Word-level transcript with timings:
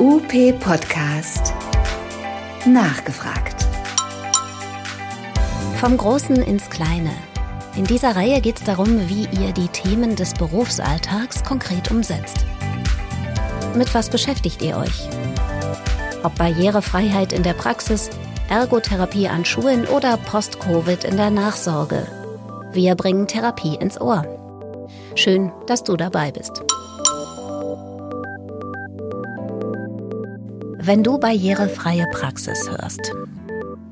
UP 0.00 0.58
Podcast. 0.58 1.54
Nachgefragt. 2.66 3.64
Vom 5.76 5.96
Großen 5.96 6.34
ins 6.34 6.68
Kleine. 6.68 7.12
In 7.76 7.84
dieser 7.84 8.16
Reihe 8.16 8.40
geht 8.40 8.58
es 8.58 8.64
darum, 8.64 9.08
wie 9.08 9.28
ihr 9.40 9.52
die 9.52 9.68
Themen 9.68 10.16
des 10.16 10.34
Berufsalltags 10.34 11.44
konkret 11.44 11.92
umsetzt. 11.92 12.44
Mit 13.76 13.94
was 13.94 14.10
beschäftigt 14.10 14.62
ihr 14.62 14.78
euch? 14.78 15.08
Ob 16.24 16.34
Barrierefreiheit 16.34 17.32
in 17.32 17.44
der 17.44 17.54
Praxis, 17.54 18.10
Ergotherapie 18.48 19.28
an 19.28 19.44
Schulen 19.44 19.86
oder 19.86 20.16
Post-Covid 20.16 21.04
in 21.04 21.16
der 21.16 21.30
Nachsorge. 21.30 22.08
Wir 22.72 22.96
bringen 22.96 23.28
Therapie 23.28 23.76
ins 23.76 24.00
Ohr. 24.00 24.26
Schön, 25.14 25.52
dass 25.68 25.84
du 25.84 25.96
dabei 25.96 26.32
bist. 26.32 26.64
Wenn 30.86 31.02
du 31.02 31.16
barrierefreie 31.16 32.04
Praxis 32.12 32.68
hörst, 32.68 33.14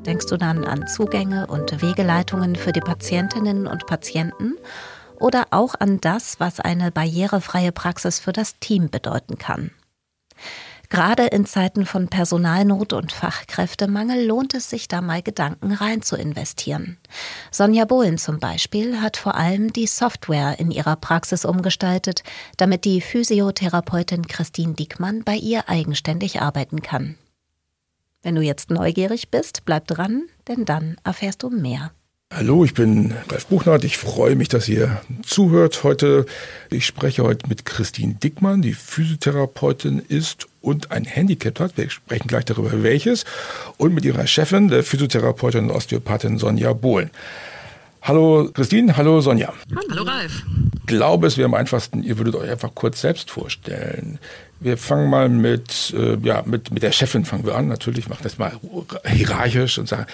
denkst 0.05 0.27
du 0.27 0.37
dann 0.37 0.67
an 0.67 0.87
Zugänge 0.87 1.47
und 1.47 1.81
Wegeleitungen 1.81 2.55
für 2.55 2.73
die 2.73 2.81
Patientinnen 2.81 3.67
und 3.67 3.87
Patienten 3.87 4.57
oder 5.19 5.47
auch 5.53 5.75
an 5.75 6.03
das, 6.03 6.39
was 6.39 6.61
eine 6.61 6.91
barrierefreie 6.91 7.73
Praxis 7.73 8.21
für 8.21 8.35
das 8.35 8.59
Team 8.59 8.91
bedeuten 8.91 9.39
kann. 9.39 9.71
Gerade 10.93 11.25
in 11.25 11.47
Zeiten 11.47 11.87
von 11.87 12.09
Personalnot 12.09 12.93
und 12.93 13.13
Fachkräftemangel 13.13 14.27
lohnt 14.27 14.53
es 14.53 14.69
sich 14.69 14.89
da 14.89 15.01
mal 15.01 15.23
Gedanken 15.23 15.73
rein 15.73 16.03
zu 16.03 16.17
investieren. 16.17 16.99
Sonja 17.51 17.87
Bohlen 17.87 18.19
zum 18.19 18.39
Beispiel 18.39 19.01
hat 19.01 19.17
vor 19.17 19.35
allem 19.35 19.73
die 19.73 19.87
Software 19.87 20.61
in 20.61 20.71
ihrer 20.71 20.97
Praxis 20.97 21.47
umgestaltet, 21.47 22.25
damit 22.59 22.85
die 22.85 23.01
Physiotherapeutin 23.01 24.27
Christine 24.27 24.75
Diekmann 24.75 25.25
bei 25.25 25.37
ihr 25.37 25.67
eigenständig 25.67 26.43
arbeiten 26.43 26.83
kann. 26.83 27.17
Wenn 28.21 28.35
du 28.35 28.43
jetzt 28.43 28.69
neugierig 28.69 29.31
bist, 29.31 29.65
bleib 29.65 29.87
dran, 29.87 30.25
denn 30.47 30.67
dann 30.67 30.97
erfährst 31.05 31.43
du 31.43 31.49
mehr. 31.49 31.93
Hallo, 32.35 32.65
ich 32.65 32.73
bin 32.73 33.13
Ralf 33.29 33.47
Buchnert. 33.47 33.85
Ich 33.85 33.99
freue 33.99 34.37
mich, 34.37 34.49
dass 34.49 34.67
ihr 34.67 35.03
zuhört 35.23 35.85
heute. 35.85 36.25
Ich 36.71 36.87
spreche 36.87 37.25
heute 37.25 37.47
mit 37.47 37.67
Christine 37.67 38.15
Dickmann, 38.15 38.63
die 38.63 38.73
Physiotherapeutin 38.73 39.99
ist 39.99 40.47
und 40.63 40.91
ein 40.91 41.05
Handicap 41.05 41.61
hat. 41.61 41.77
Wir 41.77 41.91
sprechen 41.91 42.29
gleich 42.29 42.47
darüber, 42.47 42.83
welches. 42.83 43.27
Und 43.77 43.93
mit 43.93 44.07
ihrer 44.07 44.27
Chefin, 44.27 44.69
der 44.69 44.83
Physiotherapeutin 44.83 45.65
und 45.65 45.73
Osteopathin 45.73 46.39
Sonja 46.39 46.73
Bohlen. 46.73 47.11
Hallo 48.01 48.49
Christine, 48.53 48.97
hallo 48.97 49.21
Sonja. 49.21 49.53
Hallo 49.91 50.03
Ralf. 50.03 50.43
Ich 50.75 50.87
glaube, 50.87 51.27
es 51.27 51.37
wäre 51.37 51.47
am 51.47 51.55
einfachsten, 51.55 52.03
ihr 52.03 52.17
würdet 52.17 52.35
euch 52.35 52.51
einfach 52.51 52.75
kurz 52.75 53.03
selbst 53.03 53.31
vorstellen. 53.31 54.19
Wir 54.63 54.79
fangen 54.79 55.11
mal 55.11 55.29
mit, 55.29 55.93
äh, 55.97 56.17
ja, 56.23 56.43
mit, 56.47 56.71
mit 56.71 56.83
der 56.83 56.93
Chefin 56.93 57.25
fangen 57.25 57.45
wir 57.45 57.57
an. 57.57 57.69
Natürlich 57.69 58.09
machen 58.09 58.23
das 58.23 58.39
mal 58.39 58.53
hierarchisch 59.05 59.79
und 59.79 59.89
sagen, 59.89 60.07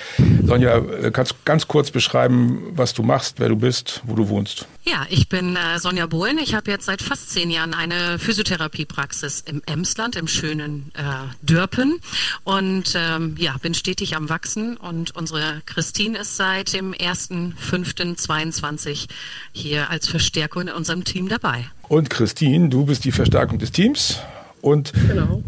Sonja, 0.47 0.79
äh, 0.79 1.11
kannst 1.11 1.33
du 1.33 1.37
ganz 1.45 1.69
kurz 1.69 1.91
beschreiben, 1.91 2.63
was 2.73 2.95
du 2.95 3.03
machst, 3.03 3.35
wer 3.39 3.49
du 3.49 3.57
bist, 3.57 4.03
wo 4.05 4.15
du 4.15 4.29
wohnst? 4.29 4.67
Ja, 4.85 5.07
ich 5.11 5.29
bin 5.29 5.57
äh, 5.57 5.79
Sonja 5.79 6.07
Bohlen. 6.07 6.39
Ich 6.39 6.55
habe 6.55 6.71
jetzt 6.71 6.87
seit 6.87 7.03
fast 7.03 7.29
zehn 7.29 7.51
Jahren 7.51 7.75
eine 7.75 8.19
Physiotherapiepraxis 8.19 9.43
im 9.45 9.61
Emsland, 9.67 10.17
im 10.17 10.29
schönen 10.29 10.91
äh, 10.95 11.03
Dörpen. 11.43 12.01
Und 12.45 12.95
ähm, 12.95 13.37
ja, 13.39 13.55
bin 13.61 13.75
stetig 13.75 14.17
am 14.17 14.31
Wachsen. 14.31 14.79
Und 14.79 15.15
unsere 15.15 15.61
Christine 15.67 16.17
ist 16.19 16.39
seit 16.39 16.73
dem 16.73 16.95
1.5.22 16.95 19.09
hier 19.53 19.91
als 19.91 20.09
Verstärkung 20.09 20.63
in 20.63 20.71
unserem 20.71 21.05
Team 21.05 21.29
dabei. 21.29 21.67
Und 21.89 22.09
Christine, 22.09 22.71
du 22.71 22.87
bist 22.87 23.05
die 23.05 23.13
Verstärkung 23.13 23.59
des 23.59 23.73
Teams. 23.73 24.21
Und 24.61 24.93
genau. 25.09 25.43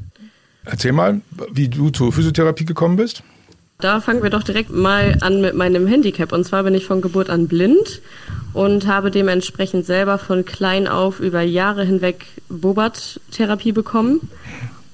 erzähl 0.64 0.92
mal, 0.92 1.20
wie 1.53 1.69
du 1.69 1.91
zur 1.91 2.12
Physiotherapie 2.12 2.64
gekommen 2.64 2.97
bist. 2.97 3.22
Da 3.80 4.00
fangen 4.00 4.22
wir 4.22 4.30
doch 4.30 4.42
direkt 4.42 4.71
mal 4.71 5.16
an 5.22 5.41
mit 5.41 5.54
meinem 5.54 5.87
Handicap. 5.87 6.32
Und 6.32 6.44
zwar 6.44 6.65
bin 6.65 6.75
ich 6.75 6.84
von 6.84 7.00
Geburt 7.00 7.31
an 7.31 7.49
blind 7.49 8.03
und 8.53 8.87
habe 8.87 9.10
dementsprechend 9.10 9.87
selber 9.87 10.19
von 10.19 10.44
klein 10.44 10.87
auf 10.87 11.20
über 11.20 11.41
Jahre 11.41 11.84
hinweg 11.84 12.26
Bobat-Therapie 12.49 13.72
bekommen. 13.72 14.28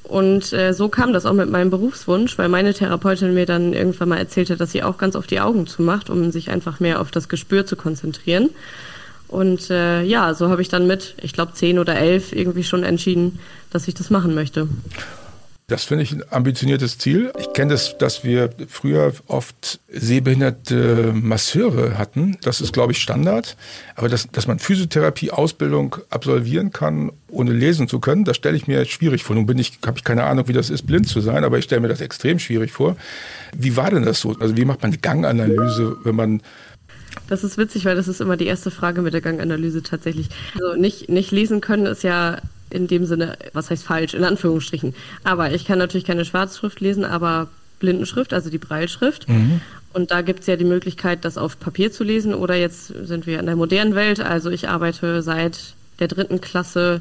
Und 0.04 0.52
äh, 0.52 0.72
so 0.72 0.88
kam 0.88 1.12
das 1.12 1.26
auch 1.26 1.32
mit 1.32 1.50
meinem 1.50 1.70
Berufswunsch, 1.70 2.38
weil 2.38 2.48
meine 2.48 2.72
Therapeutin 2.74 3.34
mir 3.34 3.44
dann 3.44 3.72
irgendwann 3.72 4.08
mal 4.08 4.18
erzählte, 4.18 4.56
dass 4.56 4.70
sie 4.70 4.84
auch 4.84 4.98
ganz 4.98 5.16
auf 5.16 5.26
die 5.26 5.40
Augen 5.40 5.66
zumacht, 5.66 6.10
um 6.10 6.30
sich 6.30 6.50
einfach 6.50 6.78
mehr 6.78 7.00
auf 7.00 7.10
das 7.10 7.28
Gespür 7.28 7.66
zu 7.66 7.74
konzentrieren. 7.74 8.50
Und 9.28 9.70
äh, 9.70 10.02
ja, 10.02 10.34
so 10.34 10.48
habe 10.48 10.62
ich 10.62 10.68
dann 10.68 10.86
mit, 10.86 11.14
ich 11.20 11.32
glaube, 11.32 11.52
zehn 11.54 11.78
oder 11.78 11.96
elf 11.96 12.32
irgendwie 12.32 12.64
schon 12.64 12.84
entschieden, 12.84 13.38
dass 13.70 13.88
ich 13.88 13.94
das 13.94 14.10
machen 14.10 14.34
möchte. 14.34 14.68
Das 15.68 15.82
finde 15.82 16.04
ich 16.04 16.12
ein 16.12 16.22
ambitioniertes 16.30 16.96
Ziel. 16.96 17.32
Ich 17.40 17.52
kenne 17.52 17.72
das, 17.72 17.98
dass 17.98 18.22
wir 18.22 18.50
früher 18.68 19.12
oft 19.26 19.80
sehbehinderte 19.88 21.12
Masseure 21.12 21.98
hatten. 21.98 22.36
Das 22.42 22.60
ist, 22.60 22.72
glaube 22.72 22.92
ich, 22.92 22.98
Standard. 22.98 23.56
Aber 23.96 24.08
dass, 24.08 24.28
dass 24.30 24.46
man 24.46 24.60
Physiotherapie-Ausbildung 24.60 25.96
absolvieren 26.08 26.70
kann, 26.70 27.10
ohne 27.26 27.50
lesen 27.50 27.88
zu 27.88 27.98
können, 27.98 28.24
das 28.24 28.36
stelle 28.36 28.56
ich 28.56 28.68
mir 28.68 28.84
schwierig 28.84 29.24
vor. 29.24 29.34
Nun 29.34 29.46
bin 29.46 29.58
ich, 29.58 29.80
habe 29.84 29.98
ich 29.98 30.04
keine 30.04 30.22
Ahnung, 30.22 30.46
wie 30.46 30.52
das 30.52 30.70
ist, 30.70 30.86
blind 30.86 31.08
zu 31.08 31.20
sein, 31.20 31.42
aber 31.42 31.58
ich 31.58 31.64
stelle 31.64 31.80
mir 31.80 31.88
das 31.88 32.00
extrem 32.00 32.38
schwierig 32.38 32.70
vor. 32.70 32.96
Wie 33.52 33.76
war 33.76 33.90
denn 33.90 34.04
das 34.04 34.20
so? 34.20 34.36
Also 34.38 34.56
wie 34.56 34.64
macht 34.64 34.82
man 34.82 34.92
eine 34.92 34.98
Ganganalyse, 34.98 35.96
wenn 36.04 36.14
man 36.14 36.42
das 37.28 37.44
ist 37.44 37.58
witzig, 37.58 37.84
weil 37.84 37.96
das 37.96 38.08
ist 38.08 38.20
immer 38.20 38.36
die 38.36 38.46
erste 38.46 38.70
Frage 38.70 39.02
mit 39.02 39.14
der 39.14 39.20
Ganganalyse 39.20 39.82
tatsächlich. 39.82 40.28
Also 40.54 40.80
nicht, 40.80 41.08
nicht 41.08 41.30
lesen 41.30 41.60
können 41.60 41.86
ist 41.86 42.02
ja 42.02 42.38
in 42.70 42.86
dem 42.86 43.04
Sinne, 43.06 43.36
was 43.52 43.70
heißt 43.70 43.84
falsch, 43.84 44.14
in 44.14 44.24
Anführungsstrichen. 44.24 44.94
Aber 45.24 45.52
ich 45.52 45.64
kann 45.64 45.78
natürlich 45.78 46.06
keine 46.06 46.24
Schwarzschrift 46.24 46.80
lesen, 46.80 47.04
aber 47.04 47.48
Blindenschrift, 47.78 48.32
also 48.32 48.50
die 48.50 48.58
Breilschrift. 48.58 49.28
Mhm. 49.28 49.60
Und 49.92 50.10
da 50.10 50.22
gibt 50.22 50.40
es 50.40 50.46
ja 50.46 50.56
die 50.56 50.64
Möglichkeit, 50.64 51.24
das 51.24 51.38
auf 51.38 51.58
Papier 51.58 51.90
zu 51.90 52.04
lesen. 52.04 52.34
Oder 52.34 52.54
jetzt 52.54 52.88
sind 52.88 53.26
wir 53.26 53.40
in 53.40 53.46
der 53.46 53.56
modernen 53.56 53.94
Welt. 53.94 54.20
Also 54.20 54.50
ich 54.50 54.68
arbeite 54.68 55.22
seit 55.22 55.74
der 56.00 56.08
dritten 56.08 56.40
Klasse 56.40 57.00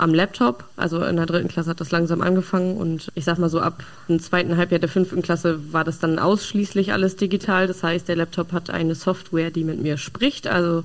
am 0.00 0.14
Laptop. 0.14 0.64
Also 0.76 1.02
in 1.04 1.16
der 1.16 1.26
dritten 1.26 1.48
Klasse 1.48 1.70
hat 1.70 1.80
das 1.80 1.90
langsam 1.90 2.20
angefangen 2.20 2.76
und 2.76 3.12
ich 3.14 3.24
sag 3.24 3.38
mal 3.38 3.48
so 3.48 3.60
ab 3.60 3.82
dem 4.08 4.20
zweiten 4.20 4.56
Halbjahr 4.56 4.80
der 4.80 4.88
fünften 4.88 5.22
Klasse 5.22 5.72
war 5.72 5.84
das 5.84 5.98
dann 5.98 6.18
ausschließlich 6.18 6.92
alles 6.92 7.16
digital. 7.16 7.66
Das 7.66 7.82
heißt, 7.82 8.08
der 8.08 8.16
Laptop 8.16 8.52
hat 8.52 8.70
eine 8.70 8.94
Software, 8.94 9.50
die 9.50 9.64
mit 9.64 9.80
mir 9.80 9.96
spricht. 9.96 10.46
Also 10.46 10.84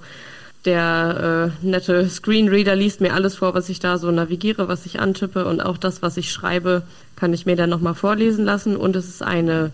der 0.65 1.51
äh, 1.61 1.65
nette 1.65 2.09
Screenreader 2.09 2.75
liest 2.75 2.99
mir 2.99 3.13
alles 3.13 3.35
vor, 3.35 3.53
was 3.53 3.69
ich 3.69 3.79
da 3.79 3.97
so 3.97 4.09
navigiere, 4.11 4.67
was 4.67 4.85
ich 4.85 4.99
antippe 4.99 5.45
und 5.45 5.61
auch 5.61 5.77
das, 5.77 6.01
was 6.01 6.17
ich 6.17 6.31
schreibe, 6.31 6.83
kann 7.15 7.33
ich 7.33 7.45
mir 7.45 7.55
dann 7.55 7.69
nochmal 7.69 7.95
vorlesen 7.95 8.45
lassen. 8.45 8.75
Und 8.75 8.95
es 8.95 9.07
ist 9.07 9.23
eine 9.23 9.71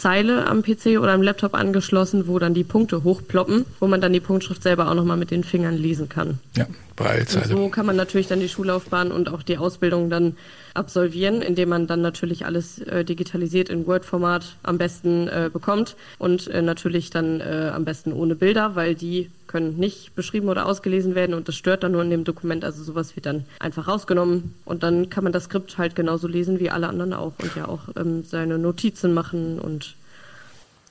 Zeile 0.00 0.46
am 0.46 0.62
PC 0.62 0.98
oder 0.98 1.12
am 1.12 1.20
Laptop 1.20 1.54
angeschlossen, 1.54 2.26
wo 2.26 2.38
dann 2.38 2.54
die 2.54 2.64
Punkte 2.64 3.04
hochploppen, 3.04 3.66
wo 3.80 3.86
man 3.86 4.00
dann 4.00 4.12
die 4.12 4.20
Punktschrift 4.20 4.62
selber 4.62 4.90
auch 4.90 4.94
nochmal 4.94 5.18
mit 5.18 5.30
den 5.30 5.44
Fingern 5.44 5.76
lesen 5.76 6.08
kann. 6.08 6.38
Ja, 6.56 6.66
Breilzeile. 6.96 7.54
Und 7.54 7.62
so 7.62 7.68
kann 7.68 7.84
man 7.84 7.96
natürlich 7.96 8.26
dann 8.26 8.40
die 8.40 8.48
Schullaufbahn 8.48 9.12
und 9.12 9.28
auch 9.28 9.42
die 9.42 9.58
Ausbildung 9.58 10.08
dann 10.08 10.36
absolvieren, 10.72 11.42
indem 11.42 11.68
man 11.68 11.86
dann 11.86 12.00
natürlich 12.00 12.46
alles 12.46 12.78
äh, 12.78 13.04
digitalisiert 13.04 13.68
in 13.68 13.86
Word-Format 13.86 14.56
am 14.62 14.78
besten 14.78 15.28
äh, 15.28 15.50
bekommt 15.52 15.96
und 16.18 16.48
äh, 16.48 16.62
natürlich 16.62 17.10
dann 17.10 17.40
äh, 17.40 17.70
am 17.74 17.84
besten 17.84 18.12
ohne 18.12 18.36
Bilder, 18.36 18.76
weil 18.76 18.94
die 18.94 19.30
können 19.50 19.76
nicht 19.78 20.14
beschrieben 20.14 20.48
oder 20.48 20.66
ausgelesen 20.66 21.16
werden 21.16 21.34
und 21.34 21.48
das 21.48 21.56
stört 21.56 21.82
dann 21.82 21.92
nur 21.92 22.02
in 22.02 22.10
dem 22.10 22.22
Dokument. 22.24 22.64
Also 22.64 22.84
sowas 22.84 23.16
wird 23.16 23.26
dann 23.26 23.44
einfach 23.58 23.88
rausgenommen 23.88 24.54
und 24.64 24.84
dann 24.84 25.10
kann 25.10 25.24
man 25.24 25.32
das 25.32 25.44
Skript 25.44 25.76
halt 25.76 25.96
genauso 25.96 26.28
lesen 26.28 26.60
wie 26.60 26.70
alle 26.70 26.88
anderen 26.88 27.12
auch 27.12 27.32
und 27.42 27.56
ja 27.56 27.66
auch 27.66 27.88
ähm, 27.96 28.22
seine 28.24 28.58
Notizen 28.58 29.12
machen 29.12 29.58
und 29.58 29.96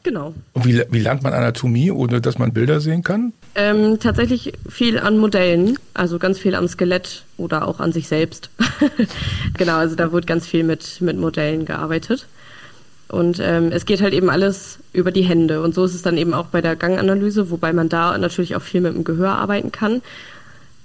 Genau. 0.02 0.34
Und 0.54 0.66
wie, 0.66 0.82
wie 0.92 1.00
lernt 1.00 1.24
man 1.24 1.34
Anatomie, 1.34 1.92
ohne 1.92 2.22
dass 2.22 2.38
man 2.38 2.54
Bilder 2.54 2.80
sehen 2.80 3.04
kann? 3.04 3.34
Ähm, 3.56 4.00
tatsächlich 4.00 4.54
viel 4.70 4.98
an 4.98 5.18
Modellen, 5.18 5.78
also 5.94 6.20
ganz 6.20 6.40
viel 6.40 6.56
am 6.56 6.70
Skelett 6.70 7.24
oder 7.38 7.68
auch 7.68 7.82
an 7.82 7.92
sich 7.92 8.08
selbst. 8.08 8.50
genau, 9.58 9.76
also 9.76 9.96
da 9.96 10.14
wird 10.14 10.26
ganz 10.26 10.48
viel 10.48 10.64
mit, 10.64 11.02
mit 11.02 11.18
Modellen 11.18 11.66
gearbeitet. 11.66 12.28
Und 13.10 13.40
ähm, 13.42 13.72
es 13.72 13.86
geht 13.86 14.02
halt 14.02 14.14
eben 14.14 14.30
alles 14.30 14.80
über 14.94 15.12
die 15.12 15.24
Hände. 15.24 15.62
Und 15.62 15.74
so 15.74 15.84
ist 15.84 15.96
es 15.96 16.04
dann 16.04 16.18
eben 16.18 16.34
auch 16.34 16.46
bei 16.46 16.62
der 16.62 16.76
Ganganalyse, 16.76 17.50
wobei 17.50 17.74
man 17.74 17.90
da 17.90 18.18
natürlich 18.18 18.56
auch 18.56 18.62
viel 18.62 18.82
mit 18.82 18.94
dem 18.94 19.04
Gehör 19.04 19.32
arbeiten 19.32 19.72
kann. 19.72 20.02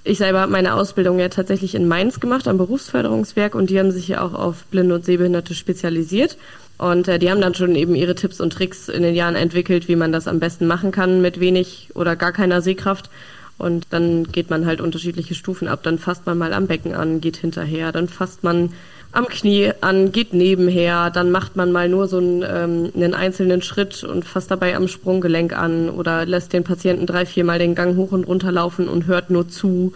Ich 0.04 0.18
selber 0.18 0.40
habe 0.40 0.52
meine 0.52 0.74
Ausbildung 0.74 1.18
ja 1.18 1.28
tatsächlich 1.28 1.74
in 1.74 1.88
Mainz 1.88 2.20
gemacht, 2.20 2.48
am 2.48 2.58
Berufsförderungswerk, 2.58 3.54
und 3.54 3.70
die 3.70 3.78
haben 3.78 3.90
sich 3.90 4.08
ja 4.08 4.22
auch 4.22 4.34
auf 4.34 4.64
Blinde 4.66 4.94
und 4.94 5.04
Sehbehinderte 5.04 5.54
spezialisiert. 5.54 6.36
Und 6.78 7.08
äh, 7.08 7.18
die 7.18 7.30
haben 7.30 7.40
dann 7.40 7.54
schon 7.54 7.74
eben 7.74 7.94
ihre 7.94 8.14
Tipps 8.14 8.40
und 8.40 8.52
Tricks 8.52 8.88
in 8.88 9.02
den 9.02 9.14
Jahren 9.14 9.36
entwickelt, 9.36 9.86
wie 9.88 9.96
man 9.96 10.12
das 10.12 10.26
am 10.26 10.40
besten 10.40 10.66
machen 10.66 10.92
kann 10.92 11.20
mit 11.20 11.40
wenig 11.40 11.90
oder 11.94 12.16
gar 12.16 12.32
keiner 12.32 12.62
Sehkraft. 12.62 13.10
Und 13.56 13.86
dann 13.90 14.24
geht 14.24 14.50
man 14.50 14.66
halt 14.66 14.80
unterschiedliche 14.80 15.34
Stufen 15.34 15.68
ab. 15.68 15.80
Dann 15.82 15.98
fasst 15.98 16.26
man 16.26 16.36
mal 16.38 16.52
am 16.52 16.66
Becken 16.66 16.94
an, 16.94 17.20
geht 17.20 17.36
hinterher. 17.36 17.92
Dann 17.92 18.08
fasst 18.08 18.42
man 18.42 18.72
am 19.12 19.26
Knie 19.26 19.70
an, 19.80 20.10
geht 20.10 20.32
nebenher. 20.34 21.10
Dann 21.10 21.30
macht 21.30 21.54
man 21.54 21.70
mal 21.70 21.88
nur 21.88 22.08
so 22.08 22.18
einen, 22.18 22.42
ähm, 22.42 22.90
einen 22.94 23.14
einzelnen 23.14 23.62
Schritt 23.62 24.02
und 24.02 24.24
fasst 24.24 24.50
dabei 24.50 24.74
am 24.74 24.88
Sprunggelenk 24.88 25.56
an 25.56 25.88
oder 25.88 26.26
lässt 26.26 26.52
den 26.52 26.64
Patienten 26.64 27.06
drei, 27.06 27.24
viermal 27.26 27.60
den 27.60 27.76
Gang 27.76 27.96
hoch 27.96 28.10
und 28.10 28.24
runter 28.24 28.50
laufen 28.50 28.88
und 28.88 29.06
hört 29.06 29.30
nur 29.30 29.48
zu. 29.48 29.92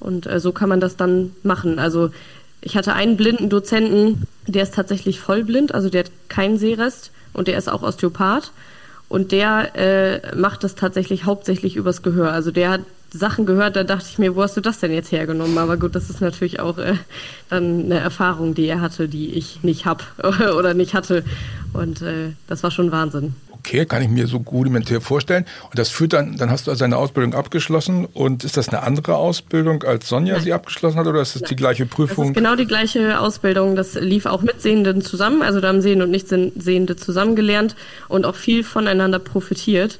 Und 0.00 0.26
äh, 0.26 0.40
so 0.40 0.50
kann 0.50 0.68
man 0.68 0.80
das 0.80 0.96
dann 0.96 1.30
machen. 1.44 1.78
Also 1.78 2.10
Ich 2.66 2.76
hatte 2.76 2.94
einen 2.94 3.16
blinden 3.16 3.48
Dozenten, 3.48 4.24
der 4.48 4.64
ist 4.64 4.74
tatsächlich 4.74 5.20
vollblind, 5.20 5.72
also 5.72 5.88
der 5.88 6.04
hat 6.04 6.10
keinen 6.28 6.58
Sehrest 6.58 7.12
und 7.32 7.46
der 7.46 7.56
ist 7.58 7.68
auch 7.68 7.82
Osteopath. 7.82 8.50
Und 9.08 9.30
der 9.30 9.76
äh, 9.76 10.34
macht 10.34 10.64
das 10.64 10.74
tatsächlich 10.74 11.24
hauptsächlich 11.26 11.76
übers 11.76 12.02
Gehör. 12.02 12.32
Also 12.32 12.50
der 12.50 12.70
hat 12.70 12.80
Sachen 13.16 13.46
gehört, 13.46 13.76
da 13.76 13.84
dachte 13.84 14.06
ich 14.08 14.18
mir, 14.18 14.36
wo 14.36 14.42
hast 14.42 14.56
du 14.56 14.60
das 14.60 14.78
denn 14.80 14.92
jetzt 14.92 15.12
hergenommen? 15.12 15.58
Aber 15.58 15.76
gut, 15.76 15.94
das 15.94 16.10
ist 16.10 16.20
natürlich 16.20 16.60
auch 16.60 16.78
äh, 16.78 16.94
dann 17.48 17.84
eine 17.84 17.98
Erfahrung, 17.98 18.54
die 18.54 18.66
er 18.66 18.80
hatte, 18.80 19.08
die 19.08 19.34
ich 19.34 19.62
nicht 19.62 19.86
hab 19.86 20.04
oder 20.56 20.74
nicht 20.74 20.94
hatte. 20.94 21.24
Und 21.72 22.02
äh, 22.02 22.32
das 22.46 22.62
war 22.62 22.70
schon 22.70 22.92
Wahnsinn. 22.92 23.34
Okay, 23.52 23.84
kann 23.84 24.00
ich 24.00 24.08
mir 24.08 24.28
so 24.28 24.36
rudimentär 24.36 25.00
vorstellen. 25.00 25.44
Und 25.64 25.78
das 25.78 25.88
führt 25.88 26.12
dann, 26.12 26.36
dann 26.36 26.50
hast 26.50 26.66
du 26.66 26.70
also 26.70 26.84
deine 26.84 26.96
Ausbildung 26.96 27.34
abgeschlossen. 27.34 28.04
Und 28.04 28.44
ist 28.44 28.56
das 28.56 28.68
eine 28.68 28.82
andere 28.84 29.16
Ausbildung, 29.16 29.82
als 29.82 30.08
Sonja 30.08 30.34
Nein. 30.34 30.44
sie 30.44 30.52
abgeschlossen 30.52 30.98
hat, 30.98 31.06
oder 31.08 31.20
ist 31.20 31.34
das 31.34 31.42
Nein. 31.42 31.48
die 31.48 31.56
gleiche 31.56 31.86
Prüfung? 31.86 32.26
Das 32.26 32.30
ist 32.30 32.36
genau 32.36 32.54
die 32.54 32.66
gleiche 32.66 33.18
Ausbildung. 33.18 33.74
Das 33.74 33.94
lief 33.94 34.26
auch 34.26 34.42
mit 34.42 34.62
Sehenden 34.62 35.02
zusammen. 35.02 35.42
Also 35.42 35.60
da 35.60 35.68
haben 35.68 35.82
Sehende 35.82 36.04
und 36.04 36.12
Nichtsehende 36.12 36.94
zusammengelernt 36.94 37.74
und 38.06 38.24
auch 38.24 38.36
viel 38.36 38.62
voneinander 38.62 39.18
profitiert 39.18 39.98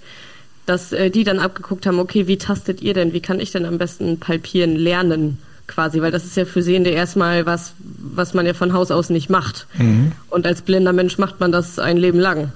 dass 0.66 0.92
äh, 0.92 1.10
die 1.10 1.24
dann 1.24 1.38
abgeguckt 1.38 1.86
haben, 1.86 1.98
okay, 1.98 2.26
wie 2.26 2.38
tastet 2.38 2.82
ihr 2.82 2.94
denn, 2.94 3.12
wie 3.12 3.20
kann 3.20 3.40
ich 3.40 3.52
denn 3.52 3.64
am 3.64 3.78
besten 3.78 4.18
palpieren 4.18 4.76
lernen? 4.76 5.38
quasi, 5.68 6.00
weil 6.00 6.12
das 6.12 6.24
ist 6.24 6.36
ja 6.36 6.44
für 6.44 6.62
Sehende 6.62 6.90
erstmal 6.90 7.44
was, 7.44 7.74
was 7.78 8.34
man 8.34 8.46
ja 8.46 8.54
von 8.54 8.72
Haus 8.72 8.92
aus 8.92 9.10
nicht 9.10 9.30
macht. 9.30 9.66
Mhm. 9.76 10.12
Und 10.30 10.46
als 10.46 10.62
blinder 10.62 10.92
Mensch 10.92 11.18
macht 11.18 11.40
man 11.40 11.50
das 11.50 11.80
ein 11.80 11.96
Leben 11.96 12.20
lang. 12.20 12.52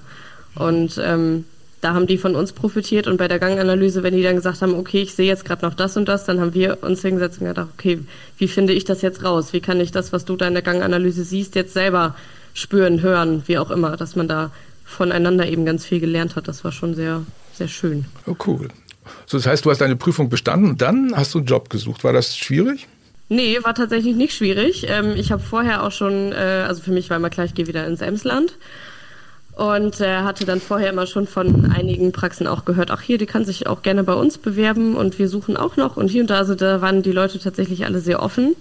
Und 0.55 1.01
ähm, 1.03 1.45
da 1.81 1.95
haben 1.95 2.07
die 2.07 2.19
von 2.19 2.37
uns 2.37 2.53
profitiert 2.53 3.07
und 3.07 3.17
bei 3.17 3.27
der 3.27 3.39
Ganganalyse, 3.39 4.03
wenn 4.03 4.15
die 4.15 4.23
dann 4.23 4.37
gesagt 4.37 4.61
haben, 4.61 4.75
okay, 4.75 5.03
ich 5.03 5.15
sehe 5.15 5.27
jetzt 5.27 5.45
gerade 5.45 5.65
noch 5.65 5.75
das 5.75 5.97
und 5.97 6.09
das, 6.09 6.27
dann 6.27 6.41
haben 6.41 6.53
wir 6.53 6.79
uns 6.83 7.01
hingesetzt 7.01 7.41
und 7.41 7.47
gedacht, 7.47 7.69
okay, 7.77 8.01
wie 8.37 8.49
finde 8.49 8.75
ich 8.75 8.85
das 8.85 9.01
jetzt 9.03 9.25
raus? 9.25 9.53
Wie 9.53 9.61
kann 9.61 9.81
ich 9.81 9.91
das, 9.91 10.13
was 10.13 10.25
du 10.25 10.37
da 10.37 10.47
in 10.47 10.53
der 10.53 10.63
Ganganalyse 10.63 11.25
siehst, 11.25 11.55
jetzt 11.55 11.73
selber 11.73 12.15
spüren, 12.53 13.01
hören, 13.01 13.43
wie 13.47 13.59
auch 13.59 13.71
immer, 13.71 13.97
dass 13.97 14.15
man 14.15 14.29
da 14.29 14.51
voneinander 14.85 15.47
eben 15.47 15.65
ganz 15.65 15.87
viel 15.87 16.01
gelernt 16.01 16.37
hat. 16.37 16.49
Das 16.49 16.65
war 16.65 16.73
schon 16.73 16.95
sehr, 16.95 17.23
sehr 17.55 17.69
schön. 17.69 18.07
Oh, 18.27 18.37
cool. 18.47 18.69
So, 19.27 19.39
das 19.39 19.47
heißt, 19.47 19.65
du 19.65 19.71
hast 19.71 19.81
deine 19.81 19.97
Prüfung 19.97 20.29
bestanden 20.29 20.71
und 20.71 20.83
dann 20.83 21.13
hast 21.15 21.35
du 21.35 21.39
einen 21.39 21.47
Job 21.47 21.71
gesucht. 21.71 22.05
War 22.05 22.13
das 22.13 22.37
schwierig? 22.37 22.87
Nee, 23.29 23.59
war 23.63 23.75
tatsächlich 23.75 24.17
nicht 24.17 24.35
schwierig. 24.35 24.87
Ähm, 24.89 25.15
ich 25.17 25.31
habe 25.31 25.43
vorher 25.43 25.85
auch 25.85 25.93
schon, 25.93 26.33
äh, 26.33 26.65
also 26.67 26.83
für 26.83 26.91
mich 26.91 27.11
war 27.11 27.17
immer 27.17 27.31
klar, 27.31 27.47
ich 27.47 27.55
gehe 27.55 27.69
wieder 27.69 27.87
ins 27.87 28.01
Emsland. 28.01 28.57
Und 29.55 30.01
äh, 30.01 30.23
hatte 30.23 30.47
dann 30.47 30.61
vorher 30.61 30.91
immer 30.91 31.07
schon 31.07 31.27
von 31.27 31.71
einigen 31.71 32.13
Praxen 32.13 32.47
auch 32.47 32.65
gehört, 32.65 32.91
ach 32.91 33.03
hier, 33.03 33.19
die 33.19 33.27
kann 33.27 33.45
sich 33.45 33.67
auch 33.67 33.83
gerne 33.83 34.05
bei 34.05 34.15
uns 34.15 34.39
bewerben 34.39 34.97
und 34.97 35.19
wir 35.19 35.29
suchen 35.29 35.57
auch 35.57 35.77
noch. 35.77 35.97
Und 35.97 36.09
hier 36.09 36.23
und 36.23 36.31
da, 36.31 36.39
also 36.39 36.55
da 36.55 36.81
waren 36.81 37.03
die 37.03 37.13
Leute 37.13 37.39
tatsächlich 37.39 37.85
alle 37.85 38.01
sehr 38.01 38.23
offen. 38.23 38.57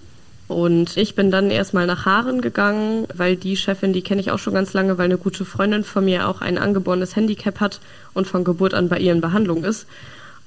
Und 0.50 0.96
ich 0.96 1.14
bin 1.14 1.30
dann 1.30 1.48
erstmal 1.52 1.86
nach 1.86 2.06
Haaren 2.06 2.40
gegangen, 2.40 3.06
weil 3.14 3.36
die 3.36 3.56
Chefin, 3.56 3.92
die 3.92 4.02
kenne 4.02 4.20
ich 4.20 4.32
auch 4.32 4.40
schon 4.40 4.52
ganz 4.52 4.72
lange, 4.72 4.98
weil 4.98 5.04
eine 5.04 5.16
gute 5.16 5.44
Freundin 5.44 5.84
von 5.84 6.04
mir 6.04 6.26
auch 6.26 6.40
ein 6.40 6.58
angeborenes 6.58 7.14
Handicap 7.14 7.60
hat 7.60 7.78
und 8.14 8.26
von 8.26 8.42
Geburt 8.42 8.74
an 8.74 8.88
bei 8.88 8.98
ihr 8.98 9.12
in 9.12 9.20
Behandlung 9.20 9.62
ist. 9.62 9.86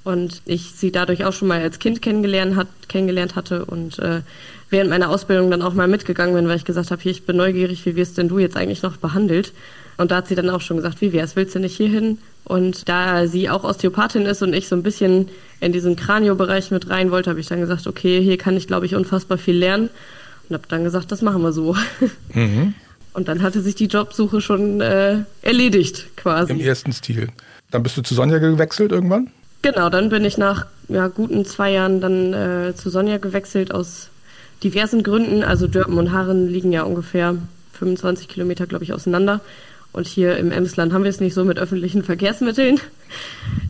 Und 0.03 0.41
ich 0.43 0.73
sie 0.75 0.91
dadurch 0.91 1.23
auch 1.23 1.31
schon 1.31 1.47
mal 1.47 1.61
als 1.61 1.79
Kind 1.79 2.01
kennengelernt, 2.01 2.57
hat, 2.57 2.67
kennengelernt 2.89 3.37
hatte 3.37 3.63
und 3.63 3.97
äh, 3.99 4.19
während 4.69 4.89
meiner 4.89 5.09
Ausbildung 5.09 5.49
dann 5.49 5.61
auch 5.61 5.73
mal 5.73 5.87
mitgegangen 5.87 6.35
bin, 6.35 6.49
weil 6.49 6.57
ich 6.57 6.65
gesagt 6.65 6.91
habe, 6.91 7.01
hier, 7.01 7.13
ich 7.13 7.25
bin 7.25 7.37
neugierig, 7.37 7.85
wie 7.85 7.95
wirst 7.95 8.17
denn 8.17 8.27
du 8.27 8.39
jetzt 8.39 8.57
eigentlich 8.57 8.81
noch 8.81 8.97
behandelt? 8.97 9.53
Und 9.97 10.11
da 10.11 10.17
hat 10.17 10.27
sie 10.27 10.35
dann 10.35 10.49
auch 10.49 10.61
schon 10.61 10.77
gesagt, 10.77 11.01
wie 11.01 11.13
wär's, 11.13 11.35
willst 11.35 11.55
du 11.55 11.59
nicht 11.59 11.75
hierhin? 11.75 12.17
Und 12.45 12.89
da 12.89 13.27
sie 13.27 13.49
auch 13.49 13.63
Osteopathin 13.63 14.25
ist 14.25 14.41
und 14.41 14.53
ich 14.53 14.67
so 14.67 14.75
ein 14.75 14.83
bisschen 14.83 15.29
in 15.59 15.71
diesen 15.71 15.95
Kraniobereich 15.95 16.71
mit 16.71 16.89
rein 16.89 17.11
wollte, 17.11 17.29
habe 17.29 17.39
ich 17.39 17.47
dann 17.47 17.61
gesagt, 17.61 17.87
okay, 17.87 18.21
hier 18.21 18.37
kann 18.37 18.57
ich, 18.57 18.67
glaube 18.67 18.85
ich, 18.85 18.95
unfassbar 18.95 19.37
viel 19.37 19.55
lernen. 19.55 19.89
Und 20.49 20.55
habe 20.55 20.67
dann 20.67 20.83
gesagt, 20.83 21.11
das 21.11 21.21
machen 21.21 21.41
wir 21.41 21.53
so. 21.53 21.75
Mhm. 22.33 22.73
Und 23.13 23.27
dann 23.27 23.43
hatte 23.43 23.61
sich 23.61 23.75
die 23.75 23.85
Jobsuche 23.85 24.41
schon 24.41 24.81
äh, 24.81 25.19
erledigt, 25.43 26.17
quasi. 26.17 26.51
Im 26.51 26.59
ersten 26.59 26.91
Stil. 26.93 27.29
Dann 27.69 27.83
bist 27.83 27.95
du 27.95 28.01
zu 28.01 28.15
Sonja 28.15 28.39
gewechselt 28.39 28.91
irgendwann? 28.91 29.29
Genau, 29.61 29.89
dann 29.89 30.09
bin 30.09 30.25
ich 30.25 30.37
nach 30.37 30.65
ja, 30.89 31.07
guten 31.07 31.45
zwei 31.45 31.71
Jahren 31.71 32.01
dann 32.01 32.33
äh, 32.33 32.75
zu 32.75 32.89
Sonja 32.89 33.17
gewechselt 33.19 33.71
aus 33.71 34.09
diversen 34.63 35.03
Gründen. 35.03 35.43
Also 35.43 35.67
Dörpen 35.67 35.97
und 35.97 36.11
Haaren 36.11 36.47
liegen 36.47 36.71
ja 36.71 36.83
ungefähr 36.83 37.35
25 37.73 38.27
Kilometer, 38.27 38.65
glaube 38.65 38.83
ich, 38.83 38.93
auseinander. 38.93 39.41
Und 39.93 40.07
hier 40.07 40.37
im 40.37 40.51
Emsland 40.51 40.91
haben 40.91 41.03
wir 41.03 41.09
es 41.09 41.19
nicht 41.19 41.35
so 41.35 41.45
mit 41.45 41.59
öffentlichen 41.59 42.03
Verkehrsmitteln. 42.03 42.79